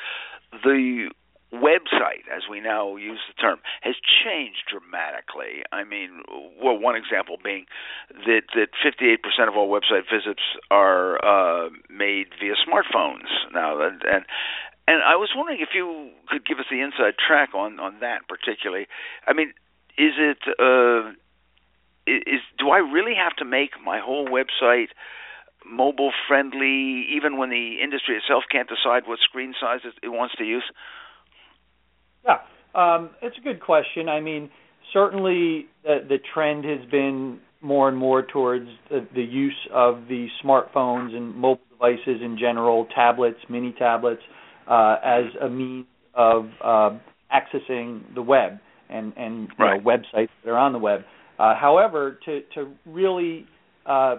The 0.63 1.09
website, 1.53 2.27
as 2.33 2.43
we 2.49 2.61
now 2.61 2.95
use 2.95 3.19
the 3.27 3.39
term, 3.41 3.59
has 3.81 3.95
changed 4.23 4.63
dramatically. 4.69 5.63
I 5.71 5.83
mean, 5.83 6.23
well, 6.61 6.77
one 6.77 6.95
example 6.95 7.37
being 7.43 7.65
that 8.25 8.43
that 8.55 8.69
58% 8.83 9.47
of 9.47 9.55
all 9.55 9.69
website 9.69 10.03
visits 10.11 10.41
are 10.69 11.19
uh, 11.23 11.69
made 11.89 12.27
via 12.39 12.55
smartphones 12.67 13.27
now, 13.53 13.81
and, 13.81 14.01
and 14.03 14.25
and 14.87 15.03
I 15.03 15.15
was 15.15 15.29
wondering 15.35 15.59
if 15.61 15.69
you 15.73 16.09
could 16.27 16.45
give 16.45 16.59
us 16.59 16.65
the 16.71 16.81
inside 16.81 17.15
track 17.19 17.53
on 17.53 17.79
on 17.79 17.99
that 17.99 18.27
particularly. 18.27 18.87
I 19.27 19.33
mean, 19.33 19.53
is 19.97 20.13
it 20.17 20.39
uh, 20.59 21.11
is 22.07 22.41
do 22.57 22.69
I 22.69 22.79
really 22.79 23.15
have 23.15 23.35
to 23.37 23.45
make 23.45 23.71
my 23.83 23.99
whole 23.99 24.27
website 24.27 24.89
mobile 25.65 26.11
friendly, 26.27 27.05
even 27.15 27.37
when 27.37 27.49
the 27.49 27.81
industry 27.83 28.17
itself 28.17 28.43
can't 28.51 28.67
decide 28.67 29.03
what 29.05 29.19
screen 29.19 29.53
size 29.59 29.81
it, 29.83 29.93
it 30.01 30.09
wants 30.09 30.35
to 30.35 30.43
use? 30.43 30.63
Yeah, 32.25 32.37
um, 32.75 33.11
it's 33.21 33.37
a 33.37 33.41
good 33.41 33.59
question. 33.61 34.09
I 34.09 34.19
mean, 34.19 34.49
certainly 34.93 35.67
the, 35.83 35.99
the 36.07 36.17
trend 36.33 36.65
has 36.65 36.89
been 36.89 37.39
more 37.61 37.87
and 37.89 37.97
more 37.97 38.23
towards 38.23 38.67
the, 38.89 39.07
the 39.13 39.21
use 39.23 39.57
of 39.73 40.07
the 40.07 40.27
smartphones 40.43 41.15
and 41.15 41.35
mobile 41.35 41.61
devices 41.71 42.21
in 42.23 42.37
general, 42.39 42.87
tablets, 42.93 43.37
mini 43.49 43.73
tablets, 43.77 44.21
uh, 44.67 44.95
as 45.03 45.25
a 45.41 45.49
means 45.49 45.85
of 46.15 46.45
uh, 46.63 46.91
accessing 47.33 48.01
the 48.15 48.21
web 48.21 48.59
and 48.89 49.13
and 49.15 49.43
you 49.57 49.65
Right. 49.65 49.83
know, 49.83 49.89
websites 49.89 50.29
that 50.43 50.51
are 50.51 50.57
on 50.57 50.73
the 50.73 50.79
web. 50.79 51.01
Uh, 51.39 51.55
however, 51.55 52.19
to 52.25 52.41
to 52.55 52.71
really 52.85 53.45
uh, 53.85 54.17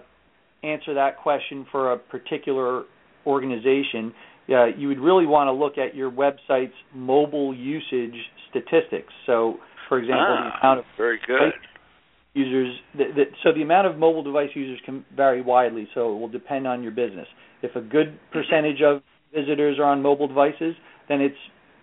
answer 0.63 0.95
that 0.95 1.19
question 1.19 1.67
for 1.71 1.93
a 1.93 1.99
particular 1.99 2.85
organization, 3.27 4.13
uh, 4.49 4.67
you 4.77 4.89
would 4.89 4.99
really 4.99 5.27
want 5.27 5.49
to 5.49 5.53
look 5.53 5.79
at 5.79 5.95
your 5.95 6.11
website's 6.11 6.75
mobile 6.95 7.55
usage 7.55 8.15
statistics. 8.51 9.13
So, 9.27 9.57
for 9.89 9.99
example, 9.99 10.25
the 10.27 10.51
Ah, 10.55 10.59
amount 10.63 10.79
of 10.81 10.85
very 10.97 11.19
good. 11.27 11.53
users, 12.35 12.75
the, 12.97 13.05
the, 13.15 13.25
so 13.43 13.53
the 13.53 13.63
amount 13.63 13.87
of 13.87 13.99
mobile 13.99 14.23
device 14.23 14.51
users 14.55 14.81
can 14.85 15.05
vary 15.15 15.43
widely. 15.43 15.89
So 15.95 16.15
it 16.15 16.19
will 16.19 16.29
depend 16.29 16.67
on 16.67 16.83
your 16.83 16.93
business. 16.93 17.27
If 17.63 17.77
a 17.77 17.81
good 17.81 18.19
percentage 18.33 18.83
of 18.83 19.03
visitors 19.35 19.79
are 19.79 19.85
on 19.85 20.03
mobile 20.03 20.29
devices, 20.29 20.75
then 21.09 21.21
it's 21.21 21.37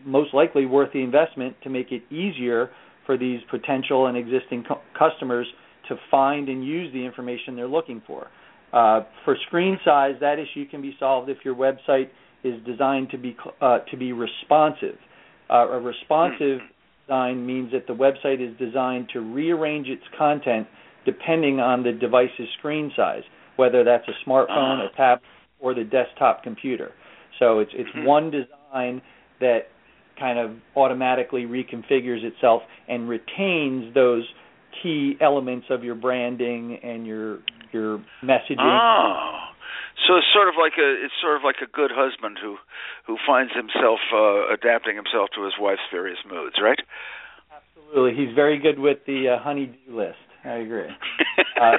most 0.06 0.34
likely 0.34 0.66
worth 0.66 0.92
the 0.94 1.04
investment 1.04 1.56
to 1.64 1.70
make 1.70 1.92
it 1.92 2.04
easier 2.12 2.70
for 3.06 3.18
these 3.18 3.40
potential 3.50 4.08
and 4.08 4.18
existing 4.18 4.64
cu- 4.68 4.76
customers 4.98 5.48
to 5.88 5.96
find 6.12 6.50
and 6.50 6.66
use 6.66 6.92
the 6.94 7.04
information 7.04 7.56
they're 7.56 7.68
looking 7.68 8.02
for. 8.06 8.28
Uh, 8.72 9.02
for 9.26 9.36
screen 9.48 9.80
size, 9.84 10.14
that 10.22 10.38
issue 10.38 10.68
can 10.70 10.82
be 10.82 10.96
solved 11.00 11.30
if 11.30 11.38
your 11.44 11.56
website 11.56 12.10
is 12.44 12.56
designed 12.66 13.10
to 13.12 13.18
be 13.18 13.36
uh, 13.62 13.80
to 13.92 13.98
be 13.98 14.14
responsive. 14.14 14.98
Uh, 15.50 15.68
a 15.70 15.80
responsive 15.80 16.60
design 17.08 17.46
means 17.46 17.72
that 17.72 17.88
the 17.88 17.94
website 17.94 18.40
is 18.40 18.56
designed 18.58 19.10
to 19.14 19.20
rearrange 19.20 19.88
its 19.88 20.04
content 20.18 20.68
depending 21.06 21.60
on 21.60 21.82
the 21.84 21.92
device's 21.92 22.48
screen 22.58 22.92
size, 22.96 23.24
whether 23.56 23.84
that's 23.84 24.08
a 24.08 24.30
smartphone, 24.30 24.86
a 24.86 24.96
tablet, 24.96 25.24
or 25.60 25.74
the 25.74 25.84
desktop 25.84 26.44
computer. 26.44 26.92
So 27.40 27.60
it's 27.60 27.72
it's 27.74 27.90
Mhm. 27.92 28.06
one 28.06 28.32
design 28.32 29.02
that 29.40 29.70
kind 30.18 30.38
of 30.38 30.52
automatically 30.76 31.46
reconfigures 31.46 32.24
itself 32.24 32.64
and 32.88 33.08
retains 33.08 33.94
those 33.94 34.26
key 34.84 35.18
elements 35.22 35.70
of 35.70 35.84
your 35.84 35.96
branding 35.96 36.78
and 36.84 37.08
your 37.08 37.40
your 37.72 38.00
messaging. 38.24 38.80
Oh, 38.82 39.49
so 40.08 40.18
it's 40.18 40.28
sort 40.34 40.48
of 40.48 40.56
like 40.60 40.74
a 40.78 41.06
it's 41.06 41.14
sort 41.22 41.36
of 41.36 41.44
like 41.44 41.58
a 41.62 41.70
good 41.70 41.92
husband 41.94 42.38
who 42.42 42.58
who 43.08 43.18
finds 43.26 43.54
himself 43.54 44.00
uh, 44.14 44.54
adapting 44.54 44.96
himself 44.96 45.30
to 45.36 45.44
his 45.44 45.54
wife's 45.60 45.86
various 45.92 46.20
moods, 46.30 46.56
right? 46.62 46.80
Absolutely, 47.52 48.14
he's 48.16 48.34
very 48.36 48.60
good 48.60 48.80
with 48.80 49.00
the 49.08 49.36
uh, 49.36 49.44
honey-do 49.44 49.98
list. 49.98 50.18
I 50.46 50.56
agree. 50.64 50.88
Uh, 51.60 51.72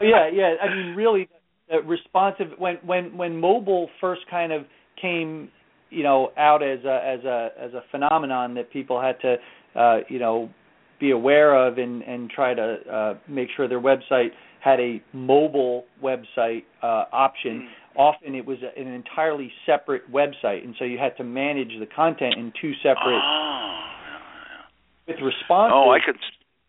yeah, 0.00 0.28
yeah. 0.32 0.54
I 0.60 0.74
mean, 0.74 0.96
really, 0.96 1.28
uh, 1.72 1.82
responsive 1.82 2.48
when 2.58 2.76
when 2.84 3.16
when 3.16 3.38
mobile 3.38 3.88
first 4.00 4.22
kind 4.30 4.52
of 4.52 4.62
came, 5.00 5.50
you 5.90 6.02
know, 6.02 6.30
out 6.36 6.62
as 6.62 6.84
a 6.84 7.00
as 7.04 7.24
a 7.24 7.48
as 7.60 7.74
a 7.74 7.82
phenomenon 7.90 8.54
that 8.54 8.72
people 8.72 9.00
had 9.00 9.20
to, 9.20 9.36
uh, 9.78 9.98
you 10.08 10.18
know, 10.18 10.50
be 10.98 11.12
aware 11.12 11.54
of 11.54 11.78
and 11.78 12.02
and 12.02 12.30
try 12.30 12.54
to 12.54 12.76
uh, 12.92 13.14
make 13.28 13.48
sure 13.56 13.68
their 13.68 13.80
website 13.80 14.30
had 14.60 14.80
a 14.80 15.02
mobile 15.12 15.84
website 16.02 16.62
uh, 16.82 17.04
option. 17.12 17.68
Mm. 17.96 17.98
Often 17.98 18.34
it 18.34 18.46
was 18.46 18.58
an 18.76 18.86
entirely 18.86 19.50
separate 19.66 20.10
website, 20.12 20.64
and 20.64 20.74
so 20.78 20.84
you 20.84 20.98
had 20.98 21.16
to 21.16 21.24
manage 21.24 21.72
the 21.80 21.86
content 21.86 22.34
in 22.38 22.52
two 22.60 22.72
separate. 22.82 23.20
Oh, 23.22 23.80
With 25.06 25.16
yeah, 25.18 25.24
yeah. 25.50 25.68
oh, 25.72 25.90
I 25.90 25.98
could. 26.04 26.16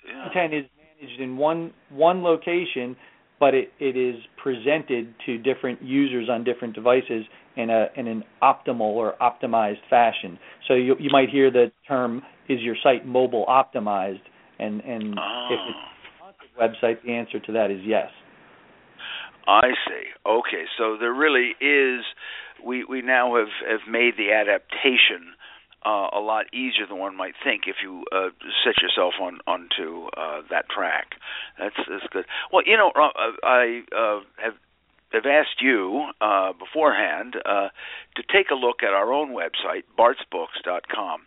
Yeah. 0.07 0.23
content 0.25 0.53
is 0.53 0.65
managed 1.01 1.21
in 1.21 1.37
one 1.37 1.71
one 1.89 2.23
location, 2.23 2.95
but 3.39 3.53
it, 3.53 3.71
it 3.79 3.95
is 3.95 4.15
presented 4.41 5.13
to 5.25 5.37
different 5.37 5.81
users 5.81 6.29
on 6.29 6.43
different 6.43 6.73
devices 6.73 7.25
in 7.57 7.69
a 7.69 7.87
in 7.95 8.07
an 8.07 8.23
optimal 8.41 8.81
or 8.81 9.15
optimized 9.21 9.81
fashion. 9.89 10.39
So 10.67 10.73
you 10.73 10.95
you 10.99 11.09
might 11.11 11.29
hear 11.29 11.51
the 11.51 11.71
term 11.87 12.21
"Is 12.47 12.59
your 12.61 12.75
site 12.81 13.05
mobile 13.05 13.45
optimized?" 13.47 14.21
and 14.59 14.81
and 14.81 15.17
Oh. 15.17 15.47
if 15.51 15.59
it's 15.69 15.77
a 15.77 15.98
website, 16.59 17.01
the 17.03 17.11
answer 17.11 17.39
to 17.39 17.51
that 17.53 17.71
is 17.71 17.81
yes. 17.83 18.09
I 19.47 19.71
see. 19.87 20.03
Okay, 20.25 20.65
so 20.77 20.97
there 20.99 21.13
really 21.13 21.55
is. 21.59 22.05
We 22.63 22.83
we 22.83 23.01
now 23.01 23.35
have 23.37 23.53
have 23.67 23.87
made 23.89 24.15
the 24.17 24.31
adaptation 24.31 25.33
uh, 25.85 26.09
a 26.13 26.19
lot 26.19 26.45
easier 26.53 26.85
than 26.87 26.97
one 26.97 27.15
might 27.15 27.33
think 27.43 27.63
if 27.67 27.77
you 27.81 28.03
uh, 28.11 28.29
set 28.63 28.81
yourself 28.81 29.13
on 29.19 29.39
onto 29.47 30.07
uh, 30.17 30.41
that 30.49 30.69
track. 30.69 31.15
That's 31.57 31.75
that's 31.89 32.05
good. 32.11 32.25
Well, 32.51 32.63
you 32.65 32.77
know, 32.77 32.91
uh, 32.95 33.31
I 33.43 33.81
uh, 33.95 34.19
have 34.37 34.55
have 35.13 35.25
asked 35.25 35.61
you 35.61 36.11
uh, 36.21 36.53
beforehand 36.53 37.35
uh, 37.45 37.69
to 38.15 38.23
take 38.31 38.51
a 38.51 38.55
look 38.55 38.83
at 38.83 38.93
our 38.93 39.11
own 39.11 39.29
website, 39.29 39.83
bartsbooks.com, 39.97 41.21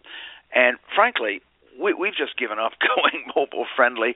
and 0.54 0.76
frankly, 0.94 1.40
we, 1.80 1.94
we've 1.94 2.14
just 2.14 2.36
given 2.36 2.58
up 2.58 2.72
going 2.96 3.24
mobile 3.34 3.66
friendly, 3.74 4.14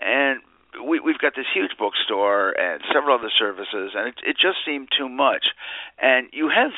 and 0.00 0.40
we, 0.84 1.00
we've 1.00 1.18
got 1.18 1.34
this 1.36 1.46
huge 1.52 1.72
bookstore 1.78 2.58
and 2.58 2.82
several 2.92 3.18
other 3.18 3.30
services, 3.36 3.92
and 3.94 4.08
it, 4.08 4.14
it 4.24 4.36
just 4.40 4.58
seemed 4.64 4.88
too 4.96 5.08
much. 5.08 5.46
And 6.00 6.28
you 6.32 6.48
have 6.48 6.72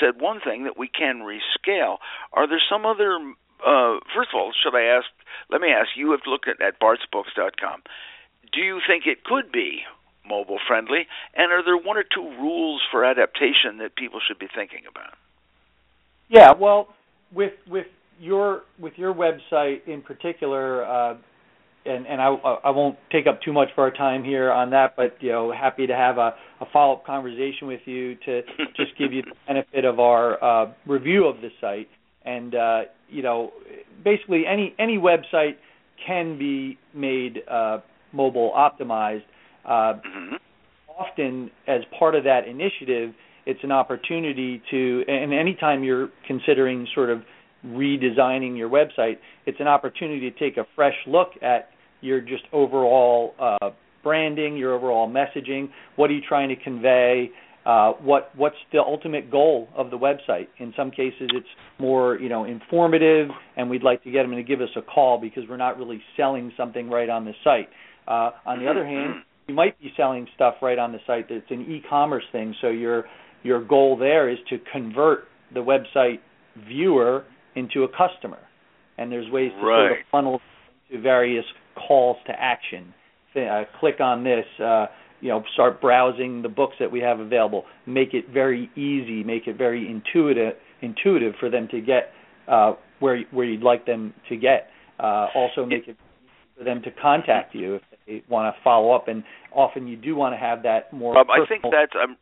said 0.00 0.20
one 0.20 0.40
thing 0.40 0.64
that 0.64 0.78
we 0.78 0.88
can 0.88 1.20
rescale. 1.20 1.98
Are 2.32 2.48
there 2.48 2.62
some 2.68 2.84
other 2.84 3.18
uh, 3.64 3.98
first 4.14 4.30
of 4.32 4.38
all, 4.38 4.52
should 4.62 4.74
I 4.74 4.96
ask? 4.96 5.06
Let 5.50 5.60
me 5.60 5.68
ask. 5.68 5.88
You 5.96 6.12
have 6.12 6.20
looked 6.26 6.48
at, 6.48 6.60
at 6.62 6.80
bartsbooks.com. 6.80 7.82
Do 8.52 8.60
you 8.60 8.80
think 8.86 9.04
it 9.06 9.24
could 9.24 9.50
be 9.52 9.82
mobile 10.28 10.58
friendly? 10.66 11.06
And 11.34 11.52
are 11.52 11.64
there 11.64 11.76
one 11.76 11.96
or 11.96 12.04
two 12.04 12.28
rules 12.40 12.82
for 12.90 13.04
adaptation 13.04 13.78
that 13.78 13.96
people 13.96 14.20
should 14.26 14.38
be 14.38 14.48
thinking 14.54 14.82
about? 14.88 15.14
Yeah, 16.28 16.52
well, 16.52 16.88
with 17.32 17.54
with 17.66 17.86
your 18.20 18.62
with 18.78 18.94
your 18.96 19.14
website 19.14 19.86
in 19.86 20.02
particular, 20.02 20.84
uh, 20.84 21.16
and 21.88 22.06
and 22.06 22.20
I 22.20 22.28
I 22.28 22.70
won't 22.70 22.98
take 23.10 23.26
up 23.26 23.40
too 23.42 23.52
much 23.52 23.68
of 23.72 23.78
our 23.78 23.90
time 23.90 24.24
here 24.24 24.50
on 24.50 24.70
that, 24.70 24.94
but 24.96 25.16
you 25.20 25.30
know, 25.30 25.52
happy 25.52 25.86
to 25.86 25.94
have 25.94 26.18
a, 26.18 26.34
a 26.60 26.66
follow 26.72 26.94
up 26.94 27.06
conversation 27.06 27.66
with 27.66 27.80
you 27.84 28.14
to 28.26 28.42
just 28.76 28.96
give 28.98 29.12
you 29.12 29.22
the 29.22 29.34
benefit 29.46 29.84
of 29.84 29.98
our 29.98 30.42
uh, 30.42 30.72
review 30.86 31.26
of 31.26 31.36
the 31.40 31.48
site. 31.60 31.88
And 32.24 32.54
uh, 32.54 32.80
you 33.08 33.22
know, 33.22 33.52
basically 34.04 34.44
any 34.46 34.74
any 34.78 34.98
website 34.98 35.56
can 36.06 36.38
be 36.38 36.78
made 36.94 37.40
uh, 37.50 37.78
mobile 38.12 38.52
optimized. 38.56 39.24
Uh, 39.64 39.68
mm-hmm. 39.68 40.34
Often, 40.98 41.50
as 41.68 41.82
part 41.96 42.14
of 42.16 42.24
that 42.24 42.48
initiative, 42.48 43.14
it's 43.46 43.60
an 43.62 43.70
opportunity 43.70 44.60
to, 44.70 45.04
and 45.06 45.32
anytime 45.32 45.84
you're 45.84 46.08
considering 46.26 46.86
sort 46.94 47.08
of 47.08 47.22
redesigning 47.64 48.56
your 48.56 48.68
website, 48.68 49.18
it's 49.46 49.58
an 49.60 49.68
opportunity 49.68 50.30
to 50.30 50.38
take 50.38 50.56
a 50.56 50.66
fresh 50.74 50.94
look 51.06 51.30
at 51.40 51.70
your 52.00 52.20
just 52.20 52.44
overall 52.52 53.34
uh, 53.40 53.70
branding, 54.02 54.56
your 54.56 54.74
overall 54.74 55.08
messaging. 55.08 55.68
What 55.96 56.10
are 56.10 56.14
you 56.14 56.22
trying 56.26 56.48
to 56.48 56.56
convey? 56.56 57.30
Uh, 57.66 57.92
what 58.00 58.30
what's 58.36 58.56
the 58.72 58.78
ultimate 58.78 59.30
goal 59.30 59.68
of 59.76 59.90
the 59.90 59.98
website? 59.98 60.46
In 60.58 60.72
some 60.76 60.90
cases, 60.90 61.28
it's 61.34 61.46
more 61.78 62.18
you 62.18 62.28
know 62.28 62.44
informative, 62.44 63.28
and 63.56 63.68
we'd 63.68 63.82
like 63.82 64.02
to 64.04 64.10
get 64.10 64.22
them 64.22 64.32
to 64.32 64.42
give 64.42 64.60
us 64.60 64.70
a 64.76 64.82
call 64.82 65.20
because 65.20 65.42
we're 65.48 65.56
not 65.56 65.76
really 65.78 66.00
selling 66.16 66.52
something 66.56 66.88
right 66.88 67.10
on 67.10 67.24
the 67.24 67.32
site. 67.44 67.68
Uh, 68.06 68.30
on 68.46 68.58
the 68.58 68.68
other 68.70 68.86
hand, 68.86 69.22
you 69.48 69.54
might 69.54 69.78
be 69.80 69.92
selling 69.96 70.26
stuff 70.34 70.54
right 70.62 70.78
on 70.78 70.92
the 70.92 70.98
site 71.06 71.28
that's 71.28 71.50
an 71.50 71.62
e-commerce 71.62 72.24
thing. 72.32 72.54
So 72.60 72.68
your 72.68 73.04
your 73.42 73.62
goal 73.62 73.96
there 73.98 74.30
is 74.30 74.38
to 74.50 74.58
convert 74.72 75.24
the 75.52 75.60
website 75.60 76.20
viewer 76.66 77.24
into 77.54 77.84
a 77.84 77.88
customer, 77.88 78.40
and 78.96 79.12
there's 79.12 79.30
ways 79.30 79.50
to 79.60 79.66
right. 79.66 79.88
sort 79.88 79.92
of 79.92 79.98
funnel 80.10 80.40
to 80.90 81.00
various 81.00 81.44
calls 81.86 82.16
to 82.26 82.32
action. 82.32 82.94
Uh, 83.36 83.64
click 83.78 84.00
on 84.00 84.24
this. 84.24 84.44
Uh, 84.62 84.86
you 85.20 85.28
know, 85.28 85.42
start 85.54 85.80
browsing 85.80 86.42
the 86.42 86.48
books 86.48 86.74
that 86.78 86.90
we 86.90 87.00
have 87.00 87.18
available. 87.18 87.64
Make 87.86 88.14
it 88.14 88.28
very 88.32 88.70
easy. 88.76 89.24
Make 89.24 89.46
it 89.46 89.56
very 89.56 89.88
intuitive. 89.90 90.54
Intuitive 90.80 91.34
for 91.40 91.50
them 91.50 91.66
to 91.72 91.80
get 91.80 92.12
uh, 92.46 92.74
where 93.00 93.22
where 93.30 93.46
you'd 93.46 93.62
like 93.62 93.84
them 93.84 94.14
to 94.28 94.36
get. 94.36 94.68
Uh, 94.98 95.26
also, 95.34 95.66
make 95.66 95.88
it 95.88 95.96
for 96.56 96.64
them 96.64 96.82
to 96.82 96.90
contact 96.90 97.54
you 97.54 97.76
if 97.76 97.82
they 98.06 98.22
want 98.28 98.54
to 98.54 98.62
follow 98.62 98.92
up. 98.92 99.08
And 99.08 99.24
often, 99.52 99.86
you 99.86 99.96
do 99.96 100.14
want 100.14 100.34
to 100.34 100.38
have 100.38 100.62
that 100.62 100.92
more. 100.92 101.16
Um. 101.18 101.26
I 101.30 101.46
think 101.48 101.62
that's. 101.62 101.92
I'm. 101.94 102.16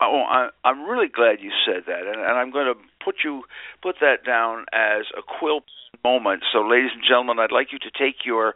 Oh, 0.00 0.22
I, 0.28 0.50
I'm 0.64 0.88
really 0.88 1.08
glad 1.08 1.38
you 1.40 1.50
said 1.66 1.82
that, 1.86 2.06
and, 2.06 2.20
and 2.20 2.38
I'm 2.38 2.52
going 2.52 2.66
to 2.66 2.74
put 3.04 3.16
you 3.24 3.42
put 3.82 3.96
that 4.00 4.24
down 4.24 4.64
as 4.72 5.06
a 5.16 5.22
quill 5.40 5.60
moment. 6.04 6.42
So, 6.52 6.60
ladies 6.60 6.90
and 6.94 7.02
gentlemen, 7.02 7.38
I'd 7.38 7.52
like 7.52 7.72
you 7.72 7.78
to 7.78 7.90
take 7.90 8.24
your 8.24 8.54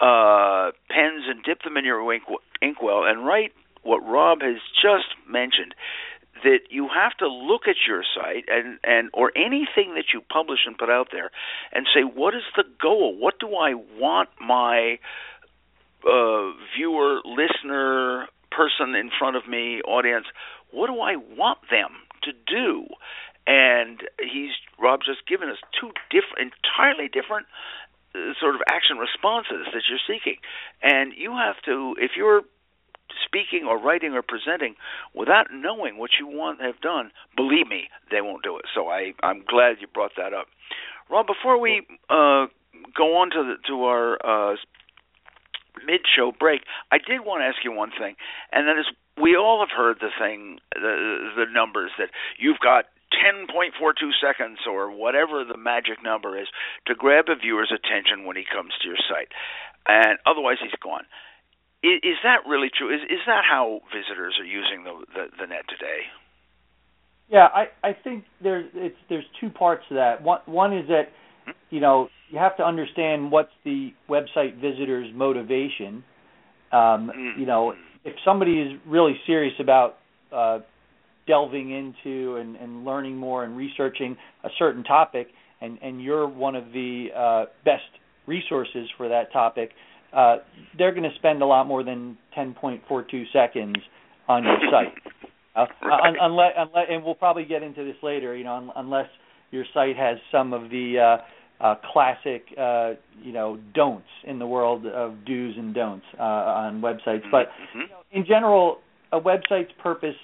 uh, 0.00 0.72
pens 0.90 1.24
and 1.28 1.42
dip 1.44 1.62
them 1.62 1.76
in 1.76 1.84
your 1.84 2.12
ink, 2.12 2.24
inkwell 2.60 3.04
and 3.04 3.24
write 3.24 3.52
what 3.82 3.98
Rob 3.98 4.42
has 4.42 4.60
just 4.74 5.14
mentioned. 5.28 5.74
That 6.44 6.68
you 6.68 6.88
have 6.94 7.16
to 7.18 7.28
look 7.28 7.62
at 7.66 7.76
your 7.88 8.02
site 8.14 8.44
and, 8.48 8.78
and 8.84 9.08
or 9.14 9.32
anything 9.34 9.94
that 9.94 10.12
you 10.12 10.20
publish 10.20 10.60
and 10.66 10.76
put 10.76 10.90
out 10.90 11.08
there, 11.10 11.30
and 11.72 11.86
say 11.94 12.02
what 12.02 12.34
is 12.34 12.42
the 12.56 12.64
goal? 12.80 13.16
What 13.18 13.38
do 13.40 13.54
I 13.54 13.72
want 13.98 14.28
my 14.38 14.98
uh, 16.06 16.52
viewer, 16.76 17.20
listener, 17.24 18.26
person 18.50 18.94
in 18.94 19.10
front 19.18 19.36
of 19.36 19.48
me, 19.48 19.80
audience? 19.82 20.26
What 20.72 20.88
do 20.88 21.00
I 21.00 21.16
want 21.16 21.58
them 21.70 21.90
to 22.24 22.32
do? 22.46 22.84
And 23.46 24.02
he's 24.20 24.50
Rob 24.78 25.00
just 25.06 25.26
given 25.26 25.48
us 25.48 25.58
two 25.78 25.92
different, 26.10 26.52
entirely 26.52 27.08
different 27.08 27.46
sort 28.40 28.54
of 28.54 28.62
action 28.68 28.98
responses 28.98 29.66
that 29.72 29.82
you're 29.88 30.02
seeking. 30.06 30.36
And 30.82 31.12
you 31.16 31.32
have 31.32 31.56
to, 31.64 31.94
if 31.98 32.12
you're 32.16 32.42
speaking 33.24 33.66
or 33.66 33.78
writing 33.78 34.12
or 34.12 34.22
presenting 34.22 34.74
without 35.14 35.46
knowing 35.52 35.98
what 35.98 36.10
you 36.18 36.26
want 36.26 36.58
to 36.58 36.64
have 36.64 36.80
done, 36.80 37.10
believe 37.36 37.68
me, 37.68 37.88
they 38.10 38.20
won't 38.20 38.42
do 38.42 38.56
it. 38.58 38.64
So 38.74 38.88
I, 38.88 39.12
I'm 39.22 39.44
glad 39.46 39.76
you 39.80 39.86
brought 39.86 40.12
that 40.16 40.32
up. 40.32 40.46
Rob, 41.10 41.26
before 41.26 41.58
we 41.58 41.86
uh, 42.10 42.46
go 42.96 43.16
on 43.16 43.30
to 43.30 43.42
the, 43.42 43.54
to 43.68 43.84
our 43.84 44.18
uh, 44.24 44.56
mid-show 45.86 46.32
break, 46.38 46.62
I 46.90 46.98
did 46.98 47.20
want 47.20 47.42
to 47.42 47.46
ask 47.46 47.64
you 47.64 47.72
one 47.72 47.90
thing, 47.96 48.16
and 48.50 48.66
that 48.66 48.78
is 48.78 48.86
we 49.20 49.36
all 49.36 49.60
have 49.60 49.74
heard 49.74 49.98
the 50.00 50.10
thing, 50.18 50.58
the 50.74 51.30
the 51.36 51.44
numbers 51.50 51.90
that 51.98 52.10
you've 52.38 52.58
got 52.58 52.86
10.42 53.14 54.10
seconds 54.20 54.58
or 54.68 54.90
whatever 54.90 55.44
the 55.44 55.56
magic 55.56 56.02
number 56.02 56.38
is 56.40 56.48
to 56.86 56.94
grab 56.94 57.26
a 57.28 57.36
viewer's 57.36 57.72
attention 57.72 58.24
when 58.24 58.36
he 58.36 58.44
comes 58.44 58.72
to 58.82 58.88
your 58.88 58.98
site, 59.08 59.30
and 59.86 60.18
otherwise 60.26 60.56
he's 60.60 60.74
gone. 60.82 61.04
Is, 61.82 62.00
is 62.02 62.18
that 62.24 62.48
really 62.48 62.70
true? 62.70 62.92
Is 62.92 63.02
is 63.08 63.22
that 63.26 63.44
how 63.48 63.80
visitors 63.94 64.38
are 64.40 64.44
using 64.44 64.84
the 64.84 65.04
the, 65.14 65.24
the 65.38 65.46
net 65.46 65.64
today? 65.68 66.10
Yeah, 67.28 67.46
I 67.46 67.66
I 67.82 67.92
think 67.92 68.24
there's 68.42 68.66
it's 68.74 68.96
there's 69.08 69.24
two 69.40 69.50
parts 69.50 69.84
to 69.88 69.94
that. 69.94 70.22
One 70.22 70.40
one 70.46 70.76
is 70.76 70.88
that 70.88 71.12
you 71.70 71.80
know 71.80 72.08
you 72.30 72.38
have 72.38 72.56
to 72.56 72.64
understand 72.64 73.30
what's 73.30 73.52
the 73.64 73.92
website 74.08 74.60
visitor's 74.60 75.12
motivation. 75.14 76.02
Um, 76.72 77.12
mm 77.14 77.38
You 77.38 77.46
know, 77.46 77.74
if 78.04 78.14
somebody 78.24 78.60
is 78.60 78.80
really 78.86 79.14
serious 79.26 79.54
about 79.60 79.98
uh, 80.32 80.60
delving 81.26 81.70
into 81.70 82.36
and, 82.36 82.56
and 82.56 82.84
learning 82.84 83.16
more 83.16 83.44
and 83.44 83.56
researching 83.56 84.16
a 84.44 84.48
certain 84.58 84.84
topic, 84.84 85.28
and, 85.60 85.78
and 85.82 86.02
you're 86.02 86.28
one 86.28 86.54
of 86.54 86.64
the 86.72 87.08
uh, 87.16 87.44
best 87.64 87.82
resources 88.26 88.88
for 88.96 89.08
that 89.08 89.32
topic, 89.32 89.70
uh, 90.12 90.36
they're 90.78 90.92
going 90.92 91.08
to 91.08 91.14
spend 91.16 91.42
a 91.42 91.46
lot 91.46 91.66
more 91.66 91.82
than 91.82 92.16
10.42 92.36 93.24
seconds 93.32 93.76
on 94.28 94.44
your 94.44 94.58
site. 94.70 94.94
Uh, 95.54 95.66
right. 95.82 96.08
un- 96.08 96.16
unless, 96.20 96.52
unless, 96.56 96.86
and 96.90 97.02
we'll 97.02 97.14
probably 97.14 97.44
get 97.44 97.62
into 97.62 97.84
this 97.84 97.96
later. 98.02 98.36
You 98.36 98.44
know, 98.44 98.56
un- 98.56 98.70
unless 98.76 99.08
your 99.50 99.64
site 99.72 99.96
has 99.96 100.18
some 100.30 100.52
of 100.52 100.70
the 100.70 101.18
uh, 101.62 101.64
uh, 101.64 101.74
classic, 101.92 102.44
uh, 102.58 102.92
you 103.22 103.32
know, 103.32 103.58
don'ts 103.74 104.06
in 104.24 104.38
the 104.38 104.46
world 104.46 104.86
of 104.86 105.24
do's 105.24 105.54
and 105.56 105.74
don'ts 105.74 106.04
uh, 106.18 106.22
on 106.22 106.82
websites. 106.82 107.24
But 107.30 107.48
mm-hmm. 107.48 107.80
you 107.80 107.88
know, 107.88 108.00
in 108.12 108.26
general, 108.26 108.78
a 109.12 109.20
website's 109.20 109.72
purpose 109.82 110.16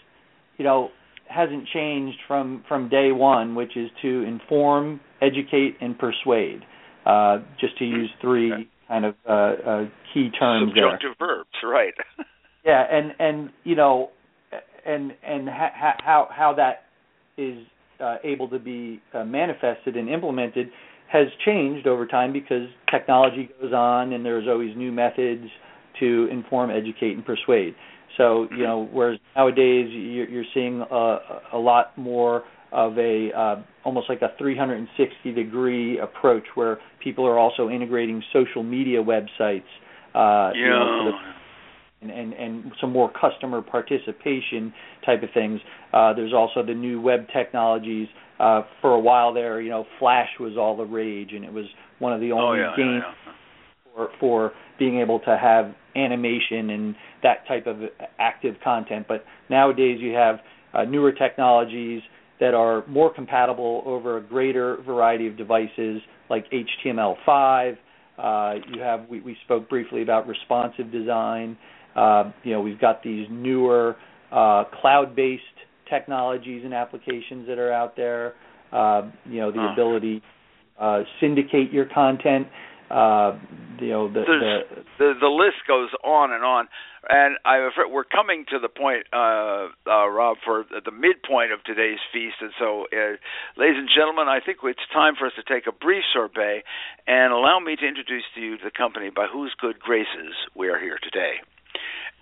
you 0.59 0.65
know, 0.65 0.91
hasn't 1.29 1.67
changed 1.73 2.19
from 2.29 2.65
from 2.69 2.89
day 2.89 3.13
one, 3.13 3.55
which 3.55 3.77
is 3.77 3.91
to 4.03 4.23
inform, 4.23 5.01
educate, 5.21 5.77
and 5.81 5.99
persuade. 5.99 6.63
Uh, 7.05 7.39
just 7.61 7.77
to 7.79 7.85
use 7.85 8.11
three 8.21 8.53
okay. 8.53 8.69
kind 8.87 9.05
of 9.05 9.15
uh, 9.29 9.33
uh, 9.33 9.85
key 10.15 10.31
terms 10.39 10.71
Subjunctive 10.71 11.11
there. 11.19 11.29
verbs, 11.29 11.51
right? 11.65 11.95
yeah, 12.65 12.85
and 12.91 13.13
and 13.19 13.51
you 13.65 13.75
know, 13.75 14.11
and 14.87 15.13
and 15.27 15.49
ha- 15.49 15.97
how 15.99 16.29
how 16.31 16.55
that 16.55 16.85
is 17.37 17.59
uh, 18.01 18.17
able 18.25 18.49
to 18.49 18.59
be 18.59 19.01
uh, 19.15 19.25
manifested 19.25 19.97
and 19.97 20.09
implemented 20.09 20.69
has 21.13 21.27
changed 21.45 21.87
over 21.87 22.07
time 22.07 22.33
because 22.33 22.69
technology 22.91 23.51
goes 23.61 23.73
on 23.73 24.13
and 24.13 24.25
there's 24.25 24.49
always 24.49 24.75
new 24.77 24.91
methods 24.91 25.45
to 26.01 26.29
inform, 26.33 26.71
educate, 26.71 27.13
and 27.13 27.25
persuade. 27.25 27.75
So 28.17 28.49
you 28.51 28.65
know, 28.65 28.89
whereas 28.93 29.19
nowadays 29.37 29.89
you're, 29.91 30.29
you're 30.29 30.45
seeing 30.53 30.83
a, 30.91 31.19
a 31.53 31.59
lot 31.59 31.97
more 31.97 32.45
of 32.73 32.97
a 32.99 33.31
uh, 33.37 33.63
almost 33.85 34.09
like 34.09 34.23
a 34.23 34.31
360 34.39 35.33
degree 35.33 35.99
approach 35.99 36.45
where 36.55 36.79
people 37.03 37.27
are 37.27 37.39
also 37.39 37.69
integrating 37.69 38.23
social 38.33 38.63
media 38.63 39.03
websites. 39.03 39.63
Uh, 40.15 40.53
yeah. 40.55 40.65
You 40.65 40.71
know, 40.71 41.13
and, 42.03 42.11
and 42.11 42.33
and 42.33 42.73
some 42.81 42.91
more 42.91 43.11
customer 43.13 43.63
participation 43.63 44.73
type 45.07 45.23
of 45.23 45.29
things. 45.33 45.61
Uh, 45.93 46.13
there's 46.13 46.33
also 46.33 46.65
the 46.65 46.75
new 46.75 47.01
web 47.01 47.27
technologies. 47.33 48.09
Uh, 48.41 48.63
for 48.81 48.95
a 48.95 48.99
while 48.99 49.33
there, 49.33 49.61
you 49.61 49.71
know, 49.71 49.87
Flash 50.01 50.29
was 50.41 50.57
all 50.59 50.77
the 50.77 50.85
rage, 50.85 51.31
and 51.33 51.45
it 51.45 51.53
was 51.53 51.67
one 52.01 52.13
of 52.13 52.21
the 52.21 52.33
only 52.33 52.61
oh, 52.61 52.71
yeah, 52.71 52.77
games 52.77 53.03
yeah, 53.07 53.15
yeah. 53.27 53.32
For 53.95 54.09
for 54.21 54.53
being 54.79 55.01
able 55.01 55.21
to 55.21 55.39
have 55.41 55.75
animation 55.95 56.71
and 56.71 56.95
that 57.23 57.47
type 57.47 57.67
of 57.67 57.77
active 58.19 58.55
content. 58.65 59.07
But 59.09 59.25
nowadays 59.51 59.99
you 60.01 60.13
have 60.15 60.37
uh, 60.75 60.85
newer 60.85 61.13
technologies 61.13 62.03
that 62.41 62.55
are 62.55 62.85
more 62.87 63.13
compatible 63.13 63.83
over 63.87 64.19
a 64.19 64.23
greater 64.23 64.79
variety 64.83 65.29
of 65.29 65.37
devices 65.37 66.01
like 66.29 66.47
HTML5. 66.51 67.77
Uh, 68.19 68.55
you 68.73 68.81
have 68.81 69.09
we, 69.09 69.21
we 69.21 69.37
spoke 69.45 69.69
briefly 69.69 70.03
about 70.03 70.27
responsive 70.27 70.91
design. 70.91 71.57
Uh, 71.95 72.33
you 72.43 72.53
know 72.53 72.61
we've 72.61 72.81
got 72.81 73.03
these 73.03 73.27
newer 73.31 73.97
uh, 74.31 74.65
cloud-based 74.81 75.43
technologies 75.91 76.63
and 76.65 76.73
applications 76.73 77.47
that 77.47 77.59
are 77.59 77.73
out 77.73 77.97
there. 77.97 78.35
Uh, 78.73 79.11
you 79.27 79.41
know 79.41 79.53
the 79.53 79.73
ability 79.73 80.23
uh, 80.81 81.03
syndicate 81.21 81.73
your 81.73 81.87
content. 81.87 82.47
Uh, 82.93 83.39
you 83.81 83.89
know 83.89 84.07
the, 84.07 84.21
the, 84.21 84.85
the 84.99 85.13
the 85.21 85.33
list 85.33 85.65
goes 85.67 85.89
on 86.05 86.31
and 86.31 86.45
on, 86.45 86.69
and 87.09 87.37
I 87.45 87.67
we're 87.91 88.05
coming 88.05 88.45
to 88.51 88.59
the 88.59 88.69
point, 88.69 89.07
uh, 89.13 89.73
uh, 89.89 90.07
Rob, 90.07 90.37
for 90.45 90.65
the 90.69 90.93
midpoint 90.93 91.53
of 91.53 91.65
today's 91.65 91.99
feast, 92.13 92.37
and 92.41 92.53
so, 92.61 92.87
uh, 92.93 93.17
ladies 93.57 93.79
and 93.79 93.89
gentlemen, 93.89 94.29
I 94.29 94.39
think 94.45 94.59
it's 94.63 94.87
time 94.93 95.15
for 95.19 95.27
us 95.27 95.33
to 95.35 95.43
take 95.43 95.67
a 95.67 95.73
brief 95.73 96.05
sorbet, 96.13 96.63
and 97.07 97.33
allow 97.33 97.59
me 97.59 97.75
to 97.77 97.87
introduce 97.87 98.25
to 98.35 98.41
you 98.41 98.57
the 98.63 98.71
company 98.71 99.11
by 99.11 99.27
whose 99.27 99.55
good 99.59 99.81
graces 99.81 100.37
we 100.55 100.69
are 100.69 100.79
here 100.79 100.99
today. 101.03 101.41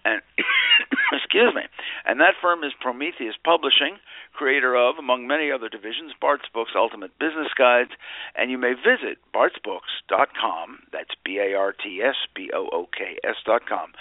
And 0.05 0.23
excuse 1.13 1.53
me. 1.55 1.63
And 2.07 2.21
that 2.21 2.35
firm 2.41 2.65
is 2.65 2.73
Prometheus 2.81 3.35
Publishing, 3.45 3.99
creator 4.33 4.77
of, 4.77 4.97
among 4.99 5.27
many 5.27 5.51
other 5.51 5.69
divisions, 5.69 6.13
Bart's 6.21 6.49
Books 6.53 6.73
Ultimate 6.75 7.19
Business 7.19 7.49
Guides, 7.57 7.91
and 8.37 8.51
you 8.51 8.59
may 8.59 8.73
visit 8.75 9.19
bartsbooks.com, 9.35 10.81
that's 10.93 11.11
B 11.25 11.39
A 11.39 11.55
R 11.55 11.73
T 11.73 12.01
S 12.03 12.17
B 12.35 12.51
O 12.55 12.69
O 12.73 12.89
K 12.97 13.19
S.com, 13.25 13.93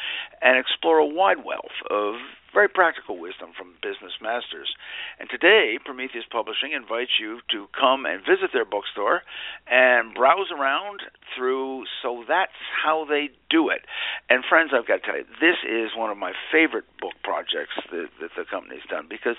and 0.42 0.58
explore 0.58 1.00
a 1.00 1.06
wide 1.06 1.44
wealth 1.44 1.78
of 1.90 2.16
very 2.54 2.70
practical 2.70 3.18
wisdom 3.18 3.52
from 3.58 3.74
business 3.82 4.14
masters. 4.22 4.74
And 5.20 5.30
today, 5.30 5.78
Prometheus 5.84 6.26
Publishing 6.30 6.72
invites 6.72 7.20
you 7.20 7.40
to 7.52 7.68
come 7.78 8.06
and 8.06 8.22
visit 8.22 8.52
their 8.54 8.66
bookstore 8.66 9.22
and 9.68 10.14
browse 10.14 10.52
around 10.52 11.02
through. 11.36 11.86
So 12.02 12.24
that's 12.28 12.58
how 12.84 13.06
they 13.06 13.30
do 13.50 13.70
it. 13.70 13.86
And 14.30 14.44
friends, 14.48 14.72
I've 14.74 14.88
got 14.88 15.02
to 15.02 15.06
tell 15.06 15.18
you, 15.18 15.26
this 15.40 15.58
is 15.68 15.92
one 15.96 16.10
of 16.10 16.18
my 16.18 16.34
favorite 16.52 16.86
book 17.00 17.14
projects 17.24 17.78
that, 17.92 18.10
that 18.22 18.32
the 18.36 18.46
company's 18.50 18.86
done 18.90 19.08
because, 19.10 19.38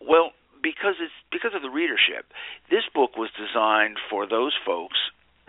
well, 0.00 0.32
because 0.62 0.96
it's 1.00 1.12
because 1.32 1.52
of 1.54 1.62
the 1.62 1.70
readership. 1.70 2.32
This 2.70 2.84
book 2.94 3.16
was 3.16 3.30
designed 3.32 3.96
for 4.10 4.26
those 4.26 4.52
folks 4.64 4.98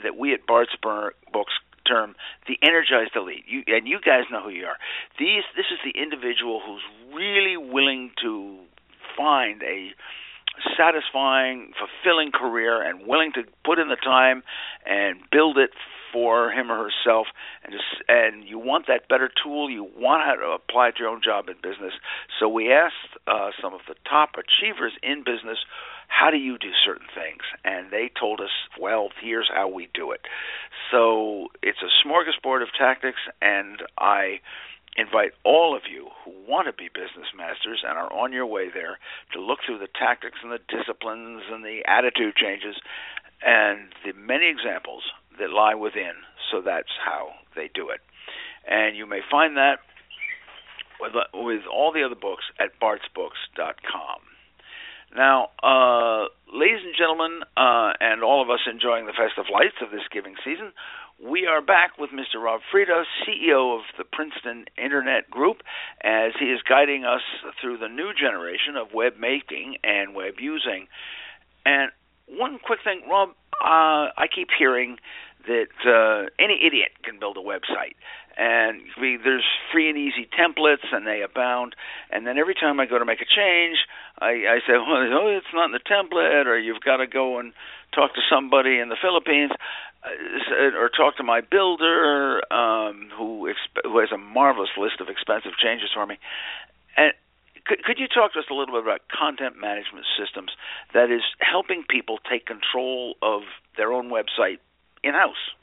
that 0.03 0.15
we 0.15 0.33
at 0.33 0.47
Bart's 0.47 0.75
Books 0.81 1.53
term 1.87 2.15
the 2.47 2.57
energized 2.61 3.15
elite. 3.15 3.45
You 3.47 3.63
and 3.67 3.87
you 3.87 3.99
guys 4.03 4.25
know 4.31 4.43
who 4.43 4.49
you 4.49 4.65
are. 4.65 4.77
These 5.19 5.43
this 5.55 5.67
is 5.71 5.79
the 5.83 5.99
individual 5.99 6.61
who's 6.65 6.83
really 7.13 7.57
willing 7.57 8.11
to 8.21 8.59
find 9.17 9.61
a 9.63 9.91
satisfying, 10.77 11.73
fulfilling 11.79 12.31
career 12.31 12.81
and 12.81 13.07
willing 13.07 13.31
to 13.33 13.43
put 13.63 13.79
in 13.79 13.89
the 13.89 13.95
time 13.95 14.43
and 14.85 15.19
build 15.31 15.57
it 15.57 15.71
for 16.11 16.51
him 16.51 16.71
or 16.71 16.89
herself 16.89 17.27
and 17.63 17.71
just 17.71 18.03
and 18.09 18.43
you 18.43 18.59
want 18.59 18.85
that 18.87 19.07
better 19.07 19.29
tool 19.41 19.69
you 19.69 19.87
want 19.95 20.21
how 20.25 20.35
to 20.35 20.51
apply 20.51 20.89
it 20.89 20.95
to 20.97 21.03
your 21.03 21.09
own 21.09 21.21
job 21.23 21.47
in 21.47 21.55
business 21.63 21.93
so 22.39 22.49
we 22.49 22.71
asked 22.71 23.15
uh, 23.27 23.49
some 23.61 23.73
of 23.73 23.79
the 23.87 23.95
top 24.09 24.31
achievers 24.35 24.91
in 25.01 25.23
business 25.23 25.57
how 26.11 26.29
do 26.29 26.37
you 26.37 26.57
do 26.57 26.69
certain 26.85 27.07
things? 27.15 27.41
And 27.63 27.89
they 27.89 28.11
told 28.19 28.41
us, 28.41 28.51
well, 28.79 29.09
here's 29.23 29.49
how 29.51 29.69
we 29.69 29.87
do 29.93 30.11
it. 30.11 30.19
So 30.91 31.47
it's 31.63 31.79
a 31.81 31.91
smorgasbord 32.05 32.61
of 32.61 32.67
tactics, 32.77 33.19
and 33.41 33.81
I 33.97 34.41
invite 34.97 35.31
all 35.45 35.75
of 35.75 35.83
you 35.89 36.09
who 36.25 36.33
want 36.45 36.67
to 36.67 36.73
be 36.73 36.89
business 36.93 37.31
masters 37.35 37.83
and 37.87 37.97
are 37.97 38.11
on 38.11 38.33
your 38.33 38.45
way 38.45 38.67
there 38.67 38.99
to 39.31 39.39
look 39.39 39.59
through 39.65 39.79
the 39.79 39.87
tactics 39.87 40.37
and 40.43 40.51
the 40.51 40.59
disciplines 40.67 41.43
and 41.49 41.63
the 41.63 41.79
attitude 41.87 42.35
changes 42.35 42.75
and 43.41 43.87
the 44.03 44.11
many 44.11 44.49
examples 44.49 45.03
that 45.39 45.49
lie 45.49 45.75
within. 45.75 46.13
So 46.51 46.61
that's 46.61 46.91
how 47.03 47.31
they 47.55 47.69
do 47.73 47.89
it. 47.89 48.01
And 48.67 48.97
you 48.97 49.07
may 49.07 49.21
find 49.31 49.55
that 49.55 49.79
with, 50.99 51.13
with 51.33 51.61
all 51.71 51.93
the 51.93 52.03
other 52.03 52.19
books 52.19 52.43
at 52.59 52.77
bartsbooks.com. 52.79 54.19
Now, 55.15 55.49
uh, 55.61 56.31
ladies 56.55 56.83
and 56.85 56.95
gentlemen, 56.97 57.43
uh, 57.57 57.93
and 57.99 58.23
all 58.23 58.41
of 58.41 58.49
us 58.49 58.61
enjoying 58.65 59.07
the 59.07 59.13
festive 59.13 59.51
lights 59.51 59.75
of 59.81 59.91
this 59.91 60.07
giving 60.11 60.35
season, 60.43 60.71
we 61.19 61.45
are 61.45 61.61
back 61.61 61.97
with 61.99 62.11
Mr. 62.11 62.41
Rob 62.41 62.61
Freda, 62.73 63.03
CEO 63.27 63.77
of 63.77 63.83
the 63.97 64.05
Princeton 64.05 64.65
Internet 64.77 65.29
Group, 65.29 65.63
as 66.01 66.31
he 66.39 66.45
is 66.45 66.61
guiding 66.67 67.03
us 67.03 67.21
through 67.59 67.77
the 67.77 67.89
new 67.89 68.13
generation 68.13 68.77
of 68.77 68.93
web 68.93 69.13
making 69.19 69.75
and 69.83 70.15
web 70.15 70.35
using. 70.39 70.87
And 71.65 71.91
one 72.27 72.57
quick 72.63 72.79
thing, 72.83 73.03
Rob, 73.09 73.35
uh, 73.61 74.11
I 74.17 74.27
keep 74.33 74.49
hearing 74.57 74.97
that 75.47 75.73
uh, 75.85 76.29
any 76.37 76.59
idiot 76.65 76.91
can 77.03 77.19
build 77.19 77.37
a 77.37 77.41
website 77.41 77.95
and 78.37 78.81
we, 78.99 79.17
there's 79.21 79.45
free 79.71 79.89
and 79.89 79.97
easy 79.97 80.27
templates, 80.37 80.87
and 80.91 81.05
they 81.05 81.21
abound. 81.21 81.75
And 82.11 82.25
then 82.25 82.37
every 82.37 82.55
time 82.55 82.79
I 82.79 82.85
go 82.85 82.97
to 82.97 83.05
make 83.05 83.21
a 83.21 83.25
change, 83.25 83.77
I, 84.19 84.29
I 84.47 84.59
say, 84.65 84.73
well, 84.73 84.97
oh, 85.13 85.37
it's 85.37 85.53
not 85.53 85.65
in 85.65 85.71
the 85.71 85.79
template, 85.79 86.45
or 86.45 86.57
you've 86.57 86.81
got 86.81 86.97
to 86.97 87.07
go 87.07 87.39
and 87.39 87.53
talk 87.93 88.13
to 88.15 88.21
somebody 88.29 88.79
in 88.79 88.89
the 88.89 88.97
Philippines, 89.01 89.51
uh, 90.03 90.77
or 90.77 90.89
talk 90.89 91.17
to 91.17 91.23
my 91.23 91.41
builder, 91.41 92.41
um, 92.53 93.09
who 93.15 93.47
exp- 93.47 93.83
who 93.83 93.99
has 93.99 94.11
a 94.11 94.17
marvelous 94.17 94.71
list 94.77 95.01
of 95.01 95.09
expensive 95.09 95.51
changes 95.61 95.89
for 95.93 96.05
me. 96.05 96.17
And 96.97 97.13
could, 97.65 97.83
could 97.83 97.97
you 97.99 98.07
talk 98.07 98.33
to 98.33 98.39
us 98.39 98.45
a 98.49 98.53
little 98.53 98.75
bit 98.75 98.83
about 98.83 99.01
content 99.07 99.55
management 99.59 100.05
systems 100.19 100.51
that 100.93 101.11
is 101.11 101.21
helping 101.39 101.83
people 101.89 102.17
take 102.29 102.45
control 102.45 103.15
of 103.21 103.41
their 103.77 103.91
own 103.91 104.09
website 104.09 104.59
in 105.03 105.13
house? 105.13 105.53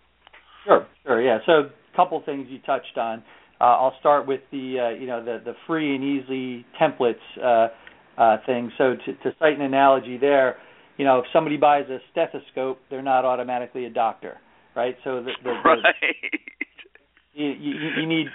Sure, 0.64 0.87
sure, 1.04 1.22
yeah. 1.22 1.38
So 1.46 1.52
a 1.52 1.96
couple 1.96 2.20
things 2.24 2.46
you 2.50 2.58
touched 2.61 2.96
on. 2.96 3.22
Uh, 3.61 3.64
I'll 3.64 3.94
start 3.98 4.26
with 4.26 4.40
the 4.52 4.76
uh, 4.78 5.00
you 5.00 5.06
know 5.06 5.24
the 5.24 5.40
the 5.44 5.54
free 5.66 5.94
and 5.94 6.04
easy 6.04 6.64
templates 6.80 7.14
uh, 7.42 7.68
uh, 8.20 8.37
thing. 8.46 8.70
So 8.78 8.94
to, 8.94 9.12
to 9.14 9.37
cite 9.38 9.54
an 9.54 9.62
analogy 9.62 10.16
there, 10.16 10.56
you 10.96 11.04
know 11.04 11.18
if 11.20 11.24
somebody 11.32 11.56
buys 11.56 11.84
a 11.88 11.98
stethoscope, 12.12 12.78
they're 12.90 13.02
not 13.02 13.24
automatically 13.24 13.84
a 13.84 13.90
doctor, 13.90 14.38
right? 14.76 14.96
So 15.02 15.22
the, 15.22 15.32
the, 15.42 15.50
right. 15.64 15.78
you, 17.34 17.46
you, 17.46 17.74
you 18.00 18.06
need 18.06 18.26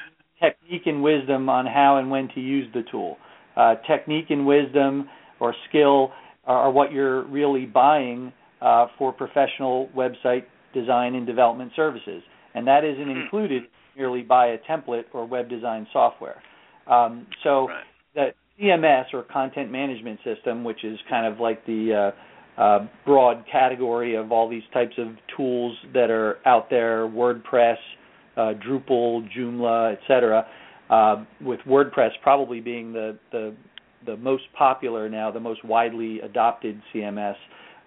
technique 0.41 0.83
and 0.85 1.01
wisdom 1.01 1.47
on 1.47 1.65
how 1.65 1.97
and 1.97 2.11
when 2.11 2.27
to 2.35 2.41
use 2.41 2.67
the 2.73 2.83
tool. 2.91 3.17
Uh, 3.55 3.75
technique 3.87 4.25
and 4.29 4.45
wisdom 4.45 5.07
or 5.39 5.53
skill 5.69 6.11
are, 6.45 6.71
what 6.71 6.91
you're 6.91 7.23
really 7.27 7.65
buying 7.65 8.33
uh, 8.61 8.87
for 8.97 9.11
professional 9.11 9.89
website 9.95 10.43
design 10.73 11.15
and 11.15 11.27
development 11.27 11.71
services 11.75 12.23
and 12.53 12.67
that 12.67 12.83
isn't 12.83 13.05
hmm. 13.05 13.21
included 13.21 13.63
merely 13.95 14.21
by 14.21 14.47
a 14.47 14.57
template 14.69 15.03
or 15.13 15.25
web 15.25 15.49
design 15.49 15.87
software. 15.93 16.41
Um, 16.87 17.27
so 17.43 17.67
right. 17.67 17.83
the 18.15 18.27
CMS 18.59 19.05
or 19.13 19.23
content 19.23 19.71
management 19.71 20.19
system, 20.23 20.63
which 20.63 20.83
is 20.83 20.97
kind 21.09 21.31
of 21.31 21.39
like 21.39 21.65
the 21.65 22.11
uh, 22.57 22.61
uh, 22.61 22.87
broad 23.05 23.45
category 23.51 24.15
of 24.15 24.31
all 24.31 24.49
these 24.49 24.63
types 24.73 24.93
of 24.97 25.07
tools 25.35 25.75
that 25.93 26.09
are 26.09 26.37
out 26.45 26.69
there, 26.69 27.07
WordPress, 27.07 27.77
uh, 28.35 28.53
Drupal, 28.67 29.27
Joomla, 29.35 29.95
etc. 29.97 30.45
Uh, 30.89 31.23
with 31.41 31.59
WordPress 31.61 32.09
probably 32.21 32.59
being 32.59 32.91
the, 32.91 33.17
the 33.31 33.55
the 34.05 34.17
most 34.17 34.43
popular 34.57 35.09
now, 35.09 35.31
the 35.31 35.39
most 35.39 35.63
widely 35.63 36.19
adopted 36.19 36.81
CMS. 36.93 37.35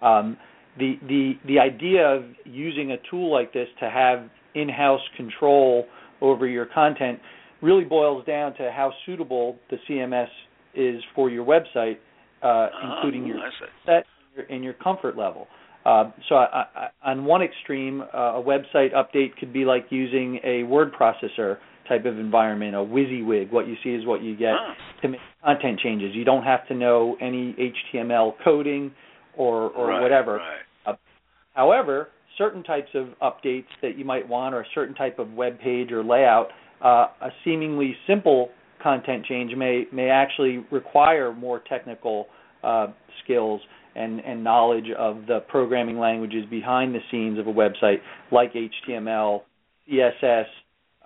Um, 0.01 0.37
the 0.77 0.95
the 1.07 1.33
the 1.47 1.59
idea 1.59 2.05
of 2.05 2.23
using 2.45 2.91
a 2.91 2.97
tool 3.09 3.31
like 3.31 3.53
this 3.53 3.67
to 3.79 3.89
have 3.89 4.29
in-house 4.55 5.01
control 5.15 5.85
over 6.21 6.47
your 6.47 6.65
content 6.65 7.19
really 7.61 7.83
boils 7.83 8.25
down 8.25 8.53
to 8.55 8.71
how 8.71 8.91
suitable 9.05 9.57
the 9.69 9.77
CMS 9.89 10.27
is 10.75 11.01
for 11.15 11.29
your 11.29 11.45
website, 11.45 11.97
uh, 12.43 12.69
including 12.83 13.25
your 13.25 13.37
set 13.85 14.05
and 14.49 14.63
your 14.63 14.73
comfort 14.73 15.17
level. 15.17 15.47
Uh, 15.85 16.11
so, 16.27 16.35
I, 16.35 16.65
I, 16.75 17.11
on 17.11 17.23
one 17.25 17.41
extreme, 17.41 18.01
uh, 18.01 18.33
a 18.35 18.43
website 18.43 18.93
update 18.93 19.37
could 19.39 19.53
be 19.53 19.63
like 19.63 19.85
using 19.89 20.39
a 20.43 20.63
word 20.63 20.91
processor 20.93 21.57
type 21.87 22.05
of 22.05 22.19
environment, 22.19 22.75
a 22.75 22.79
WYSIWYG. 22.79 23.51
What 23.51 23.67
you 23.67 23.75
see 23.83 23.89
is 23.89 24.05
what 24.05 24.21
you 24.21 24.35
get 24.35 24.53
to 25.01 25.07
make 25.09 25.19
content 25.43 25.79
changes. 25.79 26.11
You 26.13 26.25
don't 26.25 26.43
have 26.43 26.67
to 26.67 26.75
know 26.75 27.17
any 27.21 27.55
HTML 27.93 28.33
coding 28.43 28.91
or 29.37 29.69
or 29.69 29.87
right, 29.87 30.01
whatever. 30.01 30.37
Right. 30.37 30.93
Uh, 30.93 30.95
however, 31.53 32.09
certain 32.37 32.63
types 32.63 32.89
of 32.93 33.07
updates 33.21 33.67
that 33.81 33.97
you 33.97 34.05
might 34.05 34.27
want 34.27 34.53
or 34.53 34.61
a 34.61 34.65
certain 34.75 34.95
type 34.95 35.19
of 35.19 35.31
web 35.33 35.59
page 35.59 35.91
or 35.91 36.03
layout, 36.03 36.47
uh, 36.83 37.07
a 37.21 37.29
seemingly 37.43 37.95
simple 38.05 38.49
content 38.81 39.25
change 39.25 39.55
may 39.55 39.85
may 39.91 40.09
actually 40.09 40.65
require 40.71 41.33
more 41.33 41.61
technical 41.67 42.27
uh, 42.63 42.87
skills 43.23 43.61
and, 43.95 44.19
and 44.19 44.43
knowledge 44.43 44.85
of 44.97 45.25
the 45.27 45.39
programming 45.47 45.97
languages 45.97 46.45
behind 46.49 46.93
the 46.93 46.99
scenes 47.09 47.39
of 47.39 47.47
a 47.47 47.53
website, 47.53 47.97
like 48.31 48.53
HTML, 48.53 49.41
CSS, 49.91 50.45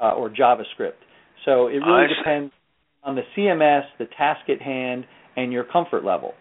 uh, 0.01 0.13
or 0.13 0.29
JavaScript. 0.29 0.99
So 1.45 1.67
it 1.67 1.77
really 1.77 2.07
depends 2.17 2.51
on 3.03 3.15
the 3.15 3.21
CMS, 3.35 3.83
the 3.99 4.05
task 4.17 4.49
at 4.49 4.61
hand, 4.61 5.05
and 5.35 5.51
your 5.51 5.63
comfort 5.63 6.03
level. 6.03 6.33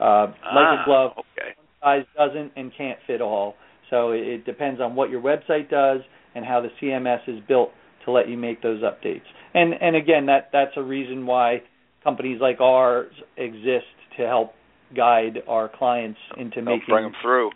Uh, 0.00 0.26
like 0.26 0.36
ah, 0.44 0.82
a 0.82 0.84
glove, 0.84 1.12
okay. 1.18 1.50
size 1.82 2.04
doesn't 2.16 2.52
and 2.56 2.72
can't 2.76 2.98
fit 3.06 3.20
all. 3.20 3.54
So 3.90 4.10
it 4.10 4.44
depends 4.44 4.80
on 4.80 4.96
what 4.96 5.10
your 5.10 5.22
website 5.22 5.70
does 5.70 6.00
and 6.34 6.44
how 6.44 6.60
the 6.60 6.68
CMS 6.80 7.20
is 7.28 7.40
built 7.46 7.70
to 8.04 8.10
let 8.10 8.28
you 8.28 8.36
make 8.36 8.62
those 8.62 8.82
updates. 8.82 9.22
And 9.54 9.74
and 9.80 9.94
again, 9.96 10.26
that 10.26 10.50
that's 10.52 10.72
a 10.76 10.82
reason 10.82 11.26
why 11.26 11.62
companies 12.02 12.40
like 12.40 12.60
ours 12.60 13.12
exist 13.36 13.86
to 14.18 14.26
help 14.26 14.52
guide 14.96 15.38
our 15.48 15.68
clients 15.68 16.18
into 16.36 16.56
help 16.56 16.66
making 16.66 16.84
bring 16.88 17.04
them 17.04 17.14
through. 17.22 17.50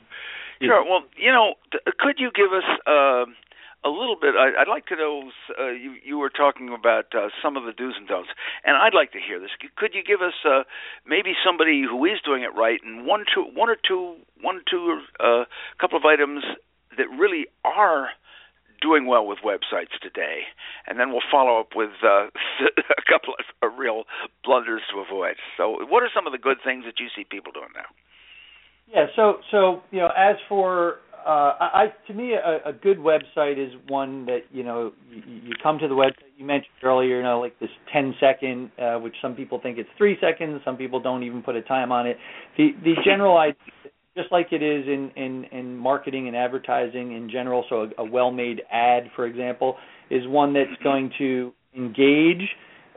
Sure. 0.61 0.83
Well, 0.85 1.03
you 1.17 1.31
know, 1.31 1.55
could 1.99 2.17
you 2.19 2.31
give 2.35 2.53
us 2.53 2.65
uh, 2.87 3.31
a 3.85 3.89
little 3.89 4.17
bit? 4.21 4.35
I, 4.35 4.59
would 4.59 4.69
like 4.69 4.87
to 4.87 4.97
know. 4.97 5.31
Uh, 5.59 5.71
you 5.71 5.95
you 6.05 6.19
were 6.19 6.31
talking 6.31 6.69
about 6.69 7.15
uh, 7.15 7.29
some 7.43 7.57
of 7.57 7.65
the 7.65 7.73
do's 7.73 7.95
and 7.97 8.09
don'ts, 8.09 8.31
and 8.65 8.77
I'd 8.77 8.95
like 8.95 9.13
to 9.13 9.21
hear 9.21 9.39
this. 9.39 9.51
Could 9.77 9.95
you 9.95 10.03
give 10.03 10.21
us 10.21 10.35
uh, 10.45 10.65
maybe 11.07 11.33
somebody 11.45 11.83
who 11.89 12.05
is 12.05 12.19
doing 12.25 12.43
it 12.43 12.55
right, 12.55 12.81
and 12.85 13.07
one 13.07 13.25
two 13.33 13.45
one 13.55 13.71
or 13.71 13.77
two 13.77 14.17
one 14.43 14.63
two 14.71 15.01
a 15.21 15.25
uh, 15.25 15.45
couple 15.81 15.97
of 15.97 16.05
items 16.05 16.45
that 16.97 17.07
really 17.17 17.47
are 17.65 18.11
doing 18.81 19.07
well 19.07 19.27
with 19.27 19.39
websites 19.45 19.95
today, 20.03 20.43
and 20.87 20.99
then 20.99 21.11
we'll 21.11 21.27
follow 21.31 21.61
up 21.61 21.75
with 21.75 21.91
uh, 22.03 22.27
a 22.63 23.05
couple 23.11 23.35
of 23.63 23.79
real 23.79 24.05
blunders 24.45 24.83
to 24.93 25.01
avoid. 25.01 25.37
So, 25.57 25.79
what 25.87 26.03
are 26.03 26.11
some 26.15 26.27
of 26.27 26.33
the 26.33 26.39
good 26.39 26.59
things 26.65 26.85
that 26.85 26.99
you 26.99 27.09
see 27.15 27.25
people 27.25 27.53
doing 27.53 27.71
now? 27.75 27.91
Yeah, 28.93 29.07
so 29.15 29.39
so 29.51 29.83
you 29.91 29.99
know, 29.99 30.11
as 30.17 30.37
for 30.49 30.97
uh, 31.27 31.55
I, 31.61 31.87
to 32.07 32.15
me, 32.15 32.33
a, 32.33 32.71
a 32.71 32.73
good 32.73 32.99
website 32.99 33.59
is 33.59 33.73
one 33.89 34.27
that 34.27 34.41
you 34.51 34.63
know 34.63 34.93
you, 35.11 35.23
you 35.27 35.53
come 35.63 35.79
to 35.79 35.89
the 35.89 35.95
website. 35.95 36.29
You 36.37 36.45
mentioned 36.45 36.73
earlier, 36.83 37.19
you 37.19 37.23
know, 37.23 37.41
like 37.41 37.59
this 37.61 37.71
10 37.93 38.15
second, 38.21 38.71
uh, 38.81 38.99
which 38.99 39.15
some 39.21 39.35
people 39.35 39.61
think 39.63 39.79
it's 39.79 39.89
three 39.99 40.17
seconds. 40.21 40.61
Some 40.65 40.77
people 40.77 41.01
don't 41.01 41.23
even 41.23 41.43
put 41.43 41.57
a 41.57 41.63
time 41.63 41.93
on 41.93 42.07
it. 42.07 42.17
The 42.57 42.71
the 42.83 42.95
general 43.05 43.39
idea, 43.39 43.57
just 44.17 44.31
like 44.33 44.49
it 44.53 44.63
is 44.63 44.87
in 44.87 45.11
in, 45.17 45.45
in 45.53 45.77
marketing 45.77 46.29
and 46.29 46.37
advertising 46.37 47.17
in 47.17 47.31
general. 47.31 47.65
So 47.69 47.89
a, 47.99 48.03
a 48.03 48.05
well-made 48.05 48.63
ad, 48.73 49.05
for 49.15 49.27
example, 49.27 49.77
is 50.11 50.23
one 50.27 50.53
that's 50.53 50.83
going 50.83 51.11
to 51.19 51.53
engage 51.77 52.43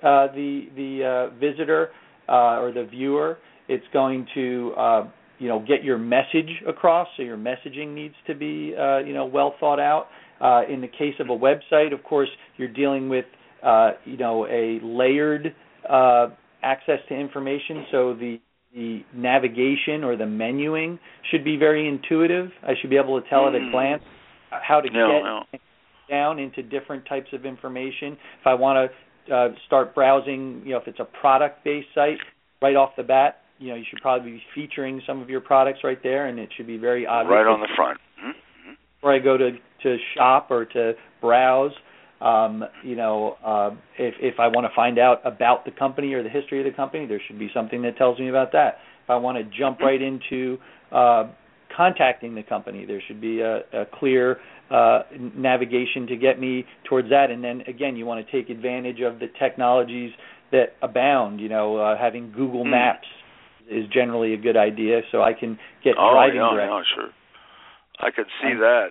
uh, 0.04 0.28
the 0.34 0.68
the 0.76 1.30
uh, 1.34 1.40
visitor 1.40 1.90
uh, 2.28 2.60
or 2.60 2.72
the 2.72 2.86
viewer. 2.86 3.38
It's 3.68 3.86
going 3.94 4.28
to 4.34 4.74
uh, 4.78 5.04
you 5.42 5.48
know 5.48 5.60
get 5.60 5.84
your 5.84 5.98
message 5.98 6.62
across 6.68 7.08
so 7.18 7.24
your 7.24 7.36
messaging 7.36 7.96
needs 7.96 8.14
to 8.28 8.36
be 8.36 8.76
uh, 8.80 9.00
you 9.00 9.14
know 9.14 9.26
well 9.26 9.56
thought 9.60 9.80
out 9.80 10.08
uh, 10.40 10.62
in 10.72 10.82
the 10.82 10.88
case 10.88 11.16
of 11.20 11.30
a 11.30 11.38
website 11.38 11.94
of 11.94 12.04
course 12.04 12.30
you're 12.58 12.72
dealing 12.72 13.10
with 13.10 13.26
uh, 13.64 13.92
you 14.06 14.18
know 14.18 14.46
a 14.46 14.80
layered 14.84 15.56
uh, 15.90 16.28
access 16.62 17.00
to 17.10 17.16
information 17.16 17.86
so 17.92 18.14
the 18.14 18.40
the 18.74 19.02
navigation 19.14 20.04
or 20.04 20.16
the 20.16 20.24
menuing 20.24 20.98
should 21.32 21.44
be 21.44 21.58
very 21.58 21.88
intuitive 21.88 22.50
i 22.64 22.74
should 22.80 22.92
be 22.92 22.98
able 22.98 23.20
to 23.20 23.28
tell 23.28 23.42
mm. 23.42 23.50
at 23.50 23.56
a 23.56 23.66
hmm. 23.66 23.72
glance 23.72 24.04
how 24.50 24.80
to 24.80 24.90
no, 24.92 25.44
get 25.52 25.60
no. 25.60 25.60
down 26.08 26.40
into 26.40 26.62
different 26.62 27.04
types 27.08 27.28
of 27.34 27.46
information 27.46 28.14
if 28.14 28.46
i 28.46 28.54
want 28.54 28.92
to 29.28 29.36
uh, 29.36 29.50
start 29.66 29.96
browsing 29.96 30.62
you 30.64 30.72
know 30.72 30.78
if 30.78 30.88
it's 30.88 31.00
a 31.00 31.08
product 31.20 31.64
based 31.64 31.88
site 31.96 32.20
right 32.62 32.76
off 32.76 32.92
the 32.96 33.04
bat 33.04 33.41
you 33.62 33.70
know 33.70 33.76
you 33.76 33.86
should 33.90 34.02
probably 34.02 34.32
be 34.32 34.44
featuring 34.54 35.02
some 35.08 35.22
of 35.22 35.30
your 35.30 35.40
products 35.40 35.80
right 35.84 36.02
there, 36.02 36.26
and 36.26 36.40
it 36.40 36.50
should 36.58 36.68
be 36.68 36.78
very 36.78 37.06
obvious. 37.06 37.32
Right 37.32 37.46
on 37.46 37.62
the 37.62 37.70
front. 37.76 38.00
Mm-hmm. 38.20 38.72
Before 39.00 39.14
I 39.14 39.20
go 39.20 39.38
to 39.38 39.52
to 39.84 39.98
shop 40.16 40.50
or 40.50 40.66
to 40.66 40.94
browse, 41.22 41.72
um, 42.20 42.64
you 42.84 42.96
know, 42.96 43.38
uh, 43.46 43.70
if 43.98 44.16
if 44.20 44.40
I 44.40 44.48
want 44.48 44.66
to 44.66 44.76
find 44.76 44.98
out 44.98 45.22
about 45.26 45.64
the 45.64 45.72
company 45.72 46.14
or 46.14 46.24
the 46.24 46.30
history 46.30 46.60
of 46.60 46.66
the 46.66 46.76
company, 46.76 47.06
there 47.06 47.22
should 47.28 47.40
be 47.40 47.50
something 47.54 47.84
that 47.84 47.98
tells 47.98 48.20
me 48.20 48.30
about 48.30 48.52
that. 48.54 48.80
If 49.04 49.10
I 49.10 49.16
want 49.16 49.38
to 49.38 49.58
jump 49.58 49.80
right 49.80 50.02
into 50.02 50.58
uh, 50.92 51.30
contacting 51.76 52.36
the 52.36 52.44
company, 52.44 52.86
there 52.86 53.02
should 53.08 53.22
be 53.22 53.42
a, 53.42 53.60
a 53.74 53.86
clear 53.94 54.38
uh, 54.72 55.04
navigation 55.36 56.08
to 56.08 56.16
get 56.16 56.40
me 56.40 56.66
towards 56.90 57.10
that. 57.10 57.30
And 57.30 57.44
then 57.44 57.62
again, 57.68 57.96
you 57.96 58.06
want 58.06 58.26
to 58.26 58.32
take 58.32 58.50
advantage 58.50 59.02
of 59.02 59.20
the 59.20 59.28
technologies 59.40 60.12
that 60.52 60.76
abound. 60.82 61.40
You 61.40 61.50
know, 61.50 61.78
uh, 61.78 61.98
having 61.98 62.32
Google 62.32 62.66
mm. 62.66 62.72
Maps 62.72 63.08
is 63.70 63.86
generally 63.94 64.34
a 64.34 64.38
good 64.38 64.58
idea, 64.58 65.02
so 65.12 65.22
I 65.22 65.34
can 65.34 65.58
get 65.84 65.96
oh, 65.98 66.12
driving 66.14 66.38
yeah, 66.38 66.54
directions. 66.54 66.86
Yeah, 66.98 67.04
sure. 67.04 67.10
I 68.00 68.12
could 68.12 68.26
see 68.42 68.54
that. 68.56 68.88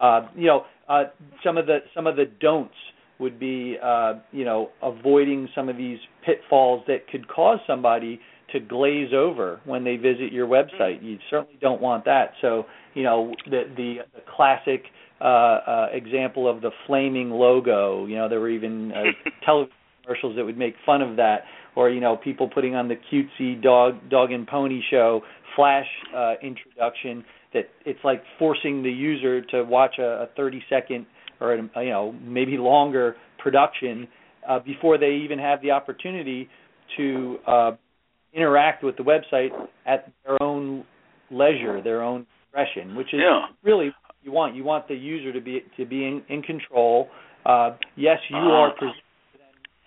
Uh, 0.00 0.28
you 0.36 0.46
know, 0.46 0.64
uh, 0.88 1.04
some 1.44 1.56
of 1.56 1.66
the 1.66 1.78
some 1.94 2.06
of 2.06 2.16
the 2.16 2.24
don'ts 2.40 2.74
would 3.18 3.38
be, 3.38 3.76
uh, 3.82 4.14
you 4.32 4.44
know, 4.44 4.70
avoiding 4.82 5.48
some 5.54 5.68
of 5.68 5.76
these 5.76 5.98
pitfalls 6.24 6.84
that 6.86 7.08
could 7.10 7.26
cause 7.28 7.58
somebody 7.66 8.20
to 8.52 8.60
glaze 8.60 9.12
over 9.14 9.60
when 9.64 9.84
they 9.84 9.96
visit 9.96 10.32
your 10.32 10.46
website. 10.46 11.02
You 11.02 11.18
certainly 11.30 11.58
don't 11.60 11.80
want 11.80 12.04
that. 12.04 12.32
So, 12.42 12.64
you 12.94 13.02
know, 13.02 13.34
the 13.46 13.64
the, 13.76 13.96
the 14.14 14.20
classic 14.36 14.84
uh, 15.20 15.24
uh, 15.24 15.86
example 15.92 16.48
of 16.48 16.60
the 16.60 16.70
flaming 16.86 17.30
logo. 17.30 18.06
You 18.06 18.16
know, 18.16 18.28
there 18.28 18.40
were 18.40 18.50
even 18.50 18.92
uh, 18.92 19.02
television 19.44 19.72
commercials 20.04 20.36
that 20.36 20.44
would 20.44 20.58
make 20.58 20.74
fun 20.84 21.02
of 21.02 21.16
that 21.16 21.40
or 21.76 21.90
you 21.90 22.00
know 22.00 22.16
people 22.16 22.48
putting 22.52 22.74
on 22.74 22.88
the 22.88 22.96
cutesy 23.12 23.62
dog 23.62 23.94
dog 24.10 24.32
and 24.32 24.46
pony 24.46 24.80
show 24.90 25.20
flash 25.54 25.86
uh, 26.14 26.34
introduction 26.42 27.24
that 27.54 27.68
it's 27.84 28.00
like 28.02 28.22
forcing 28.38 28.82
the 28.82 28.90
user 28.90 29.40
to 29.42 29.62
watch 29.64 29.96
a, 29.98 30.24
a 30.24 30.28
30 30.36 30.62
second 30.68 31.06
or 31.40 31.54
a, 31.54 31.56
you 31.56 31.90
know 31.90 32.12
maybe 32.22 32.56
longer 32.56 33.16
production 33.38 34.08
uh, 34.48 34.58
before 34.58 34.98
they 34.98 35.20
even 35.24 35.38
have 35.38 35.60
the 35.62 35.70
opportunity 35.70 36.48
to 36.96 37.36
uh, 37.46 37.70
interact 38.32 38.84
with 38.84 38.96
the 38.96 39.02
website 39.02 39.50
at 39.86 40.12
their 40.24 40.40
own 40.42 40.84
leisure, 41.30 41.82
their 41.82 42.02
own 42.02 42.26
discretion, 42.44 42.94
which 42.94 43.08
is 43.08 43.20
yeah. 43.22 43.46
really 43.64 43.90
you 44.22 44.32
want. 44.32 44.54
You 44.54 44.64
want 44.64 44.88
the 44.88 44.94
user 44.94 45.32
to 45.32 45.40
be 45.40 45.64
to 45.76 45.86
be 45.86 46.04
in, 46.04 46.22
in 46.28 46.42
control. 46.42 47.08
Uh, 47.44 47.76
yes, 47.96 48.18
you 48.28 48.36
uh-huh. 48.36 48.46
are 48.46 48.70
presenting 48.72 49.02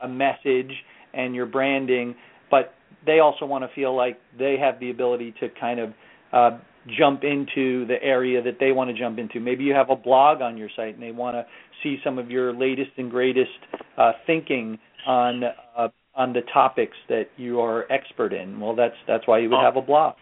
a 0.01 0.07
message 0.07 0.71
and 1.13 1.35
your 1.35 1.45
branding, 1.45 2.15
but 2.51 2.73
they 3.05 3.19
also 3.19 3.45
want 3.45 3.63
to 3.63 3.73
feel 3.73 3.95
like 3.95 4.19
they 4.37 4.57
have 4.59 4.79
the 4.79 4.89
ability 4.89 5.33
to 5.39 5.47
kind 5.59 5.79
of 5.79 5.89
uh, 6.33 6.57
jump 6.97 7.23
into 7.23 7.85
the 7.85 8.01
area 8.01 8.41
that 8.41 8.57
they 8.59 8.71
want 8.71 8.89
to 8.89 8.97
jump 8.97 9.19
into. 9.19 9.39
Maybe 9.39 9.63
you 9.63 9.73
have 9.73 9.89
a 9.89 9.95
blog 9.95 10.41
on 10.41 10.57
your 10.57 10.69
site 10.75 10.93
and 10.93 11.03
they 11.03 11.11
want 11.11 11.35
to 11.35 11.45
see 11.83 11.97
some 12.03 12.17
of 12.17 12.29
your 12.29 12.53
latest 12.53 12.91
and 12.97 13.09
greatest 13.09 13.49
uh, 13.97 14.13
thinking 14.25 14.79
on 15.05 15.43
uh, 15.77 15.87
on 16.15 16.33
the 16.33 16.41
topics 16.53 16.97
that 17.07 17.25
you 17.37 17.61
are 17.61 17.89
expert 17.91 18.33
in. 18.33 18.59
Well, 18.59 18.75
that's 18.75 18.95
that's 19.07 19.25
why 19.27 19.39
you 19.39 19.49
would 19.49 19.63
have 19.63 19.77
a 19.77 19.81
blog. 19.81 20.15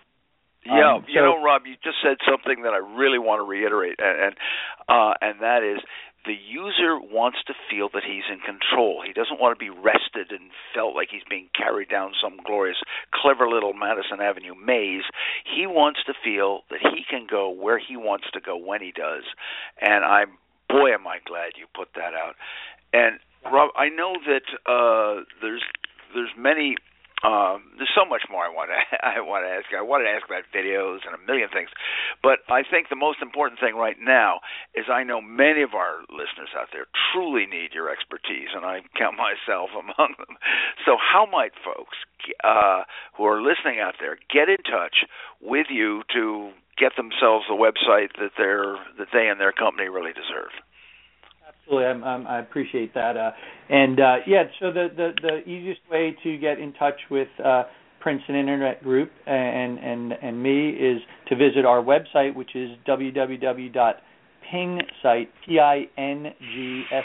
Yeah, 0.65 0.95
um, 0.95 1.05
so, 1.07 1.13
you 1.13 1.21
know, 1.21 1.41
Rob, 1.41 1.61
you 1.65 1.75
just 1.83 1.97
said 2.03 2.17
something 2.27 2.63
that 2.63 2.73
I 2.73 2.77
really 2.77 3.19
want 3.19 3.39
to 3.39 3.47
reiterate, 3.47 3.99
and 3.99 4.19
and, 4.19 4.35
uh, 4.89 5.13
and 5.21 5.39
that 5.41 5.63
is 5.63 5.81
the 6.25 6.33
user 6.33 6.99
wants 6.99 7.39
to 7.47 7.53
feel 7.69 7.89
that 7.93 8.03
he's 8.03 8.27
in 8.29 8.39
control. 8.39 9.01
He 9.05 9.13
doesn't 9.13 9.39
want 9.39 9.57
to 9.57 9.59
be 9.59 9.69
rested 9.69 10.31
and 10.31 10.51
felt 10.73 10.95
like 10.95 11.09
he's 11.09 11.23
being 11.29 11.49
carried 11.55 11.89
down 11.89 12.13
some 12.21 12.37
glorious, 12.45 12.77
clever 13.13 13.47
little 13.47 13.73
Madison 13.73 14.19
Avenue 14.21 14.55
maze. 14.55 15.03
He 15.45 15.65
wants 15.67 15.99
to 16.05 16.13
feel 16.23 16.61
that 16.69 16.79
he 16.81 17.03
can 17.09 17.27
go 17.29 17.49
where 17.49 17.79
he 17.79 17.95
wants 17.95 18.25
to 18.33 18.41
go 18.41 18.57
when 18.57 18.81
he 18.81 18.91
does. 18.91 19.23
And 19.81 20.03
I'm 20.03 20.37
boy 20.69 20.93
am 20.93 21.07
I 21.07 21.19
glad 21.25 21.53
you 21.55 21.65
put 21.73 21.89
that 21.95 22.13
out. 22.13 22.35
And 22.93 23.19
Rob, 23.45 23.71
I 23.77 23.89
know 23.89 24.15
that 24.25 24.47
uh 24.65 25.23
there's 25.41 25.63
there's 26.13 26.31
many 26.37 26.75
um, 27.25 27.73
there's 27.77 27.89
so 27.97 28.05
much 28.05 28.29
more 28.29 28.45
I 28.45 28.53
want 28.53 28.69
to 28.69 28.77
I 29.01 29.21
want 29.21 29.41
to 29.45 29.49
ask. 29.49 29.73
I 29.73 29.81
want 29.81 30.05
to 30.05 30.09
ask 30.09 30.25
about 30.29 30.45
videos 30.53 31.01
and 31.01 31.17
a 31.17 31.21
million 31.25 31.49
things, 31.49 31.69
but 32.21 32.45
I 32.45 32.61
think 32.61 32.89
the 32.89 32.99
most 32.99 33.25
important 33.25 33.59
thing 33.59 33.73
right 33.73 33.97
now 33.97 34.41
is 34.77 34.85
I 34.85 35.01
know 35.01 35.19
many 35.21 35.63
of 35.65 35.73
our 35.73 36.05
listeners 36.13 36.53
out 36.53 36.69
there 36.71 36.85
truly 37.09 37.49
need 37.49 37.73
your 37.73 37.89
expertise, 37.89 38.53
and 38.53 38.65
I 38.65 38.85
count 38.93 39.17
myself 39.27 39.73
among 39.73 40.13
them. 40.21 40.37
So, 40.85 40.97
how 41.01 41.25
might 41.25 41.57
folks 41.65 41.97
uh, 42.43 42.85
who 43.17 43.25
are 43.25 43.41
listening 43.41 43.81
out 43.81 43.97
there 43.99 44.17
get 44.29 44.49
in 44.49 44.61
touch 44.61 45.01
with 45.41 45.67
you 45.73 46.03
to 46.13 46.53
get 46.77 46.93
themselves 46.97 47.49
the 47.49 47.57
website 47.57 48.13
that 48.21 48.37
they're 48.37 48.77
that 49.01 49.09
they 49.11 49.25
and 49.27 49.41
their 49.41 49.51
company 49.53 49.89
really 49.89 50.13
deserve? 50.13 50.53
Absolutely, 51.67 51.85
I'm, 51.87 52.03
I'm, 52.03 52.27
i 52.27 52.39
appreciate 52.39 52.93
that. 52.93 53.17
Uh, 53.17 53.31
and 53.69 53.99
uh, 53.99 54.15
yeah, 54.25 54.43
so 54.59 54.71
the, 54.71 54.87
the 54.95 55.11
the 55.21 55.39
easiest 55.49 55.81
way 55.91 56.15
to 56.23 56.37
get 56.37 56.59
in 56.59 56.71
touch 56.73 56.95
with 57.11 57.27
uh, 57.43 57.63
Princeton 57.99 58.35
Internet 58.35 58.81
Group 58.83 59.11
and 59.25 59.77
and 59.79 60.13
and 60.13 60.41
me 60.41 60.69
is 60.69 61.01
to 61.27 61.35
visit 61.35 61.65
our 61.65 61.83
website, 61.83 62.33
which 62.35 62.55
is 62.55 62.69
www.pingsite 62.87 63.97
p 65.45 65.59
i 65.59 65.87
n 65.97 66.33
g 66.39 66.83
s 66.93 67.03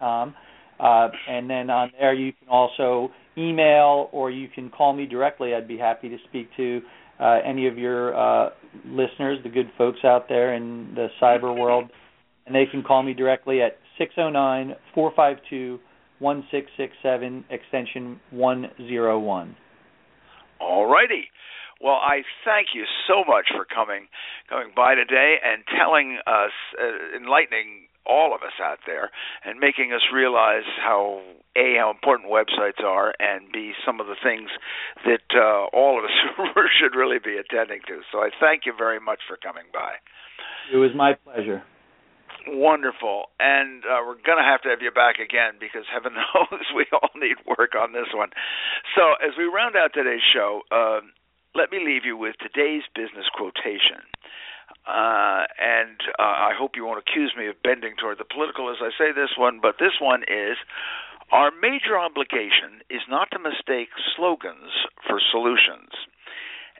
dot. 0.00 0.34
Uh, 0.80 1.08
and 1.28 1.50
then 1.50 1.68
on 1.68 1.90
there, 2.00 2.14
you 2.14 2.32
can 2.32 2.48
also 2.48 3.10
email 3.36 4.08
or 4.12 4.30
you 4.30 4.48
can 4.48 4.70
call 4.70 4.94
me 4.94 5.04
directly. 5.04 5.54
I'd 5.54 5.68
be 5.68 5.76
happy 5.76 6.08
to 6.08 6.16
speak 6.30 6.48
to 6.56 6.80
uh, 7.20 7.40
any 7.44 7.66
of 7.66 7.76
your 7.76 8.16
uh, 8.18 8.48
listeners, 8.86 9.38
the 9.44 9.50
good 9.50 9.70
folks 9.76 9.98
out 10.04 10.26
there 10.30 10.54
in 10.54 10.92
the 10.94 11.08
cyber 11.20 11.54
world 11.54 11.90
and 12.46 12.54
they 12.54 12.66
can 12.70 12.82
call 12.82 13.02
me 13.02 13.14
directly 13.14 13.62
at 13.62 13.78
609 13.98 14.76
452 14.94 15.78
1667 16.20 17.44
extension 17.50 18.20
101. 18.30 19.56
All 20.60 20.86
righty. 20.86 21.24
Well, 21.80 21.96
I 21.96 22.22
thank 22.44 22.68
you 22.74 22.84
so 23.08 23.24
much 23.26 23.48
for 23.56 23.64
coming 23.64 24.08
coming 24.50 24.72
by 24.76 24.94
today 24.94 25.36
and 25.42 25.64
telling 25.78 26.18
us, 26.26 26.52
uh, 26.76 27.16
enlightening 27.16 27.88
all 28.06 28.34
of 28.34 28.42
us 28.42 28.52
out 28.62 28.78
there 28.86 29.10
and 29.44 29.58
making 29.58 29.92
us 29.92 30.02
realize 30.12 30.68
how 30.82 31.22
a 31.56 31.76
how 31.78 31.90
important 31.90 32.30
websites 32.30 32.84
are 32.84 33.14
and 33.18 33.52
b 33.52 33.72
some 33.84 34.00
of 34.00 34.06
the 34.06 34.16
things 34.22 34.50
that 35.04 35.24
uh, 35.34 35.66
all 35.72 35.98
of 35.98 36.04
us 36.04 36.10
should 36.80 36.96
really 36.96 37.18
be 37.18 37.36
attending 37.36 37.80
to. 37.86 38.00
So 38.12 38.18
I 38.18 38.28
thank 38.40 38.66
you 38.66 38.74
very 38.76 39.00
much 39.00 39.20
for 39.26 39.36
coming 39.36 39.64
by. 39.72 39.94
It 40.72 40.76
was 40.76 40.90
my 40.94 41.14
pleasure. 41.14 41.62
Wonderful. 42.46 43.26
And 43.38 43.84
uh, 43.84 44.00
we're 44.06 44.20
going 44.24 44.38
to 44.38 44.44
have 44.46 44.62
to 44.62 44.68
have 44.70 44.82
you 44.82 44.90
back 44.90 45.18
again 45.18 45.60
because 45.60 45.84
heaven 45.92 46.14
knows 46.18 46.64
we 46.76 46.86
all 46.92 47.10
need 47.16 47.36
work 47.46 47.74
on 47.74 47.92
this 47.92 48.08
one. 48.14 48.30
So, 48.96 49.14
as 49.20 49.36
we 49.38 49.44
round 49.44 49.76
out 49.76 49.92
today's 49.94 50.24
show, 50.24 50.62
uh, 50.72 51.00
let 51.54 51.70
me 51.70 51.78
leave 51.84 52.04
you 52.04 52.16
with 52.16 52.36
today's 52.40 52.82
business 52.94 53.26
quotation. 53.34 54.06
Uh, 54.86 55.44
and 55.60 56.00
uh, 56.18 56.22
I 56.22 56.52
hope 56.56 56.72
you 56.76 56.86
won't 56.86 56.98
accuse 56.98 57.34
me 57.36 57.48
of 57.48 57.60
bending 57.62 57.94
toward 58.00 58.18
the 58.18 58.24
political 58.24 58.70
as 58.70 58.78
I 58.80 58.90
say 58.96 59.12
this 59.12 59.36
one, 59.36 59.60
but 59.60 59.76
this 59.78 60.00
one 60.00 60.22
is 60.24 60.56
Our 61.32 61.50
major 61.50 61.98
obligation 61.98 62.82
is 62.90 63.02
not 63.08 63.30
to 63.32 63.38
mistake 63.38 63.90
slogans 64.16 64.72
for 65.06 65.20
solutions. 65.30 65.94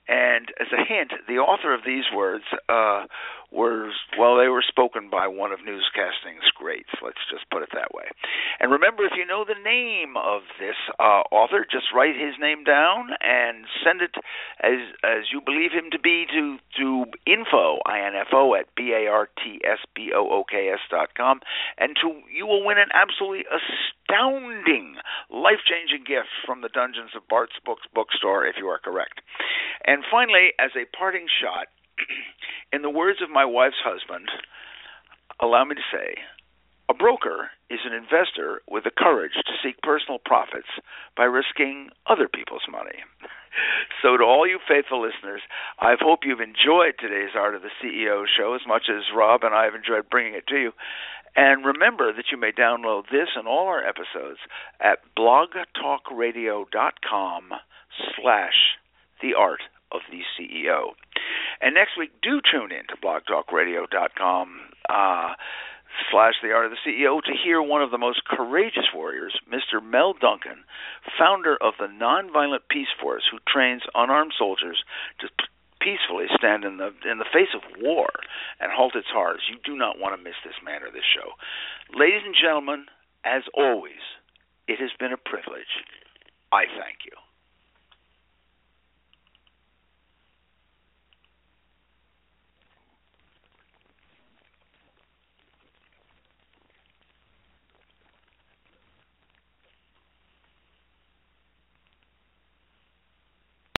And 0.09 0.51
as 0.61 0.67
a 0.73 0.83
hint, 0.85 1.13
the 1.29 1.39
author 1.39 1.73
of 1.73 1.83
these 1.87 2.05
words 2.15 2.45
uh, 2.69 3.07
were, 3.51 3.91
well, 4.19 4.39
they 4.39 4.49
were 4.49 4.65
spoken 4.67 5.11
by 5.11 5.27
one 5.27 5.53
of 5.53 5.61
newscasting's 5.65 6.51
greats. 6.55 6.91
Let's 7.03 7.23
just 7.31 7.49
put 7.51 7.63
it 7.63 7.71
that 7.75 7.93
way. 7.95 8.07
And 8.61 8.71
remember, 8.71 9.05
if 9.05 9.13
you 9.17 9.27
know 9.27 9.45
the 9.45 9.59
name 9.59 10.17
of 10.17 10.43
this 10.59 10.77
uh, 10.99 11.23
author, 11.31 11.67
just 11.71 11.93
write 11.95 12.15
his 12.15 12.35
name 12.41 12.65
down 12.65 13.11
and 13.21 13.67
send 13.85 14.03
it 14.03 14.15
as 14.63 14.95
as 15.03 15.33
you 15.33 15.41
believe 15.41 15.73
him 15.73 15.91
to 15.91 15.99
be 15.99 16.27
to 16.31 16.59
to 16.79 17.05
info 17.27 17.79
info 17.87 18.55
at 18.55 18.75
b 18.77 18.93
a 18.93 19.11
r 19.11 19.29
t 19.43 19.61
s 19.65 19.79
b 19.95 20.13
o 20.15 20.29
o 20.29 20.45
k 20.45 20.69
s 20.69 20.81
dot 20.91 21.15
com, 21.17 21.41
and 21.79 21.97
to 22.01 22.21
you 22.33 22.47
will 22.47 22.65
win 22.65 22.79
an 22.79 22.89
absolutely 22.95 23.45
astounding, 23.51 24.97
life 25.31 25.61
changing 25.67 26.05
gift 26.07 26.29
from 26.47 26.61
the 26.61 26.69
Dungeons 26.69 27.11
of 27.17 27.27
Bart's 27.29 27.59
Books 27.65 27.87
bookstore 27.95 28.47
if 28.47 28.57
you 28.59 28.67
are 28.69 28.79
correct. 28.79 29.21
And 29.87 30.05
finally, 30.11 30.53
as 30.59 30.71
a 30.77 30.87
parting 30.97 31.27
shot. 31.27 31.69
In 32.73 32.83
the 32.83 32.91
words 32.91 33.21
of 33.23 33.31
my 33.31 33.45
wife's 33.45 33.83
husband, 33.83 34.29
allow 35.41 35.65
me 35.65 35.75
to 35.75 35.83
say, 35.93 36.15
a 36.89 36.95
broker 36.95 37.51
is 37.71 37.81
an 37.85 37.93
investor 37.93 38.63
with 38.69 38.85
the 38.85 38.91
courage 38.91 39.35
to 39.35 39.53
seek 39.63 39.81
personal 39.83 40.19
profits 40.19 40.69
by 41.17 41.25
risking 41.25 41.91
other 42.07 42.29
people's 42.29 42.67
money. 42.71 43.05
So, 44.01 44.17
to 44.17 44.23
all 44.23 44.47
you 44.47 44.61
faithful 44.67 45.03
listeners, 45.03 45.43
I 45.81 45.97
hope 46.01 46.21
you've 46.23 46.41
enjoyed 46.41 46.95
today's 46.99 47.35
Art 47.35 47.57
of 47.57 47.63
the 47.63 47.71
CEO 47.83 48.25
show 48.25 48.55
as 48.55 48.65
much 48.65 48.89
as 48.89 49.11
Rob 49.15 49.43
and 49.43 49.53
I 49.53 49.65
have 49.65 49.75
enjoyed 49.75 50.09
bringing 50.09 50.35
it 50.35 50.47
to 50.47 50.57
you. 50.57 50.73
And 51.35 51.67
remember 51.67 52.13
that 52.13 52.31
you 52.31 52.37
may 52.39 52.53
download 52.53 53.11
this 53.11 53.31
and 53.37 53.49
all 53.49 53.67
our 53.67 53.85
episodes 53.85 54.39
at 54.81 55.01
blogtalkradio.com 55.19 57.53
slash 58.17 58.79
the 59.21 59.35
art 59.35 59.63
of 59.93 60.01
the 60.11 60.23
CEO. 60.39 60.95
And 61.61 61.75
next 61.75 61.99
week, 61.99 62.11
do 62.23 62.41
tune 62.41 62.73
in 62.73 62.87
to 62.89 62.97
blogtalkradio.com 62.97 64.61
uh, 64.89 65.35
slash 66.11 66.35
the 66.43 66.53
art 66.53 66.67
of 66.67 66.73
the 66.73 66.83
CEO 66.87 67.23
to 67.23 67.33
hear 67.45 67.61
one 67.61 67.83
of 67.83 67.91
the 67.91 67.99
most 67.99 68.25
courageous 68.25 68.89
warriors, 68.95 69.39
Mr. 69.51 69.83
Mel 69.83 70.15
Duncan, 70.15 70.65
founder 71.19 71.57
of 71.61 71.75
the 71.79 71.87
Nonviolent 71.87 72.65
Peace 72.71 72.93
Force, 73.01 73.25
who 73.31 73.39
trains 73.47 73.83
unarmed 73.95 74.33
soldiers 74.39 74.83
to 75.21 75.29
peacefully 75.81 76.27
stand 76.37 76.65
in 76.65 76.77
the 76.77 76.93
in 77.11 77.19
the 77.19 77.29
face 77.33 77.53
of 77.57 77.63
war 77.81 78.09
and 78.61 78.71
halt 78.71 78.95
its 78.95 79.09
horrors. 79.13 79.43
You 79.49 79.57
do 79.65 79.77
not 79.77 79.99
want 79.99 80.17
to 80.17 80.23
miss 80.23 80.37
this 80.45 80.61
man 80.65 80.83
or 80.83 80.91
this 80.91 81.09
show. 81.09 81.33
Ladies 81.99 82.23
and 82.25 82.37
gentlemen, 82.37 82.87
as 83.25 83.43
always, 83.57 84.05
it 84.69 84.79
has 84.79 84.91
been 84.99 85.13
a 85.13 85.17
privilege. 85.17 85.85
I 86.53 86.65
thank 86.65 87.05
you. 87.05 87.17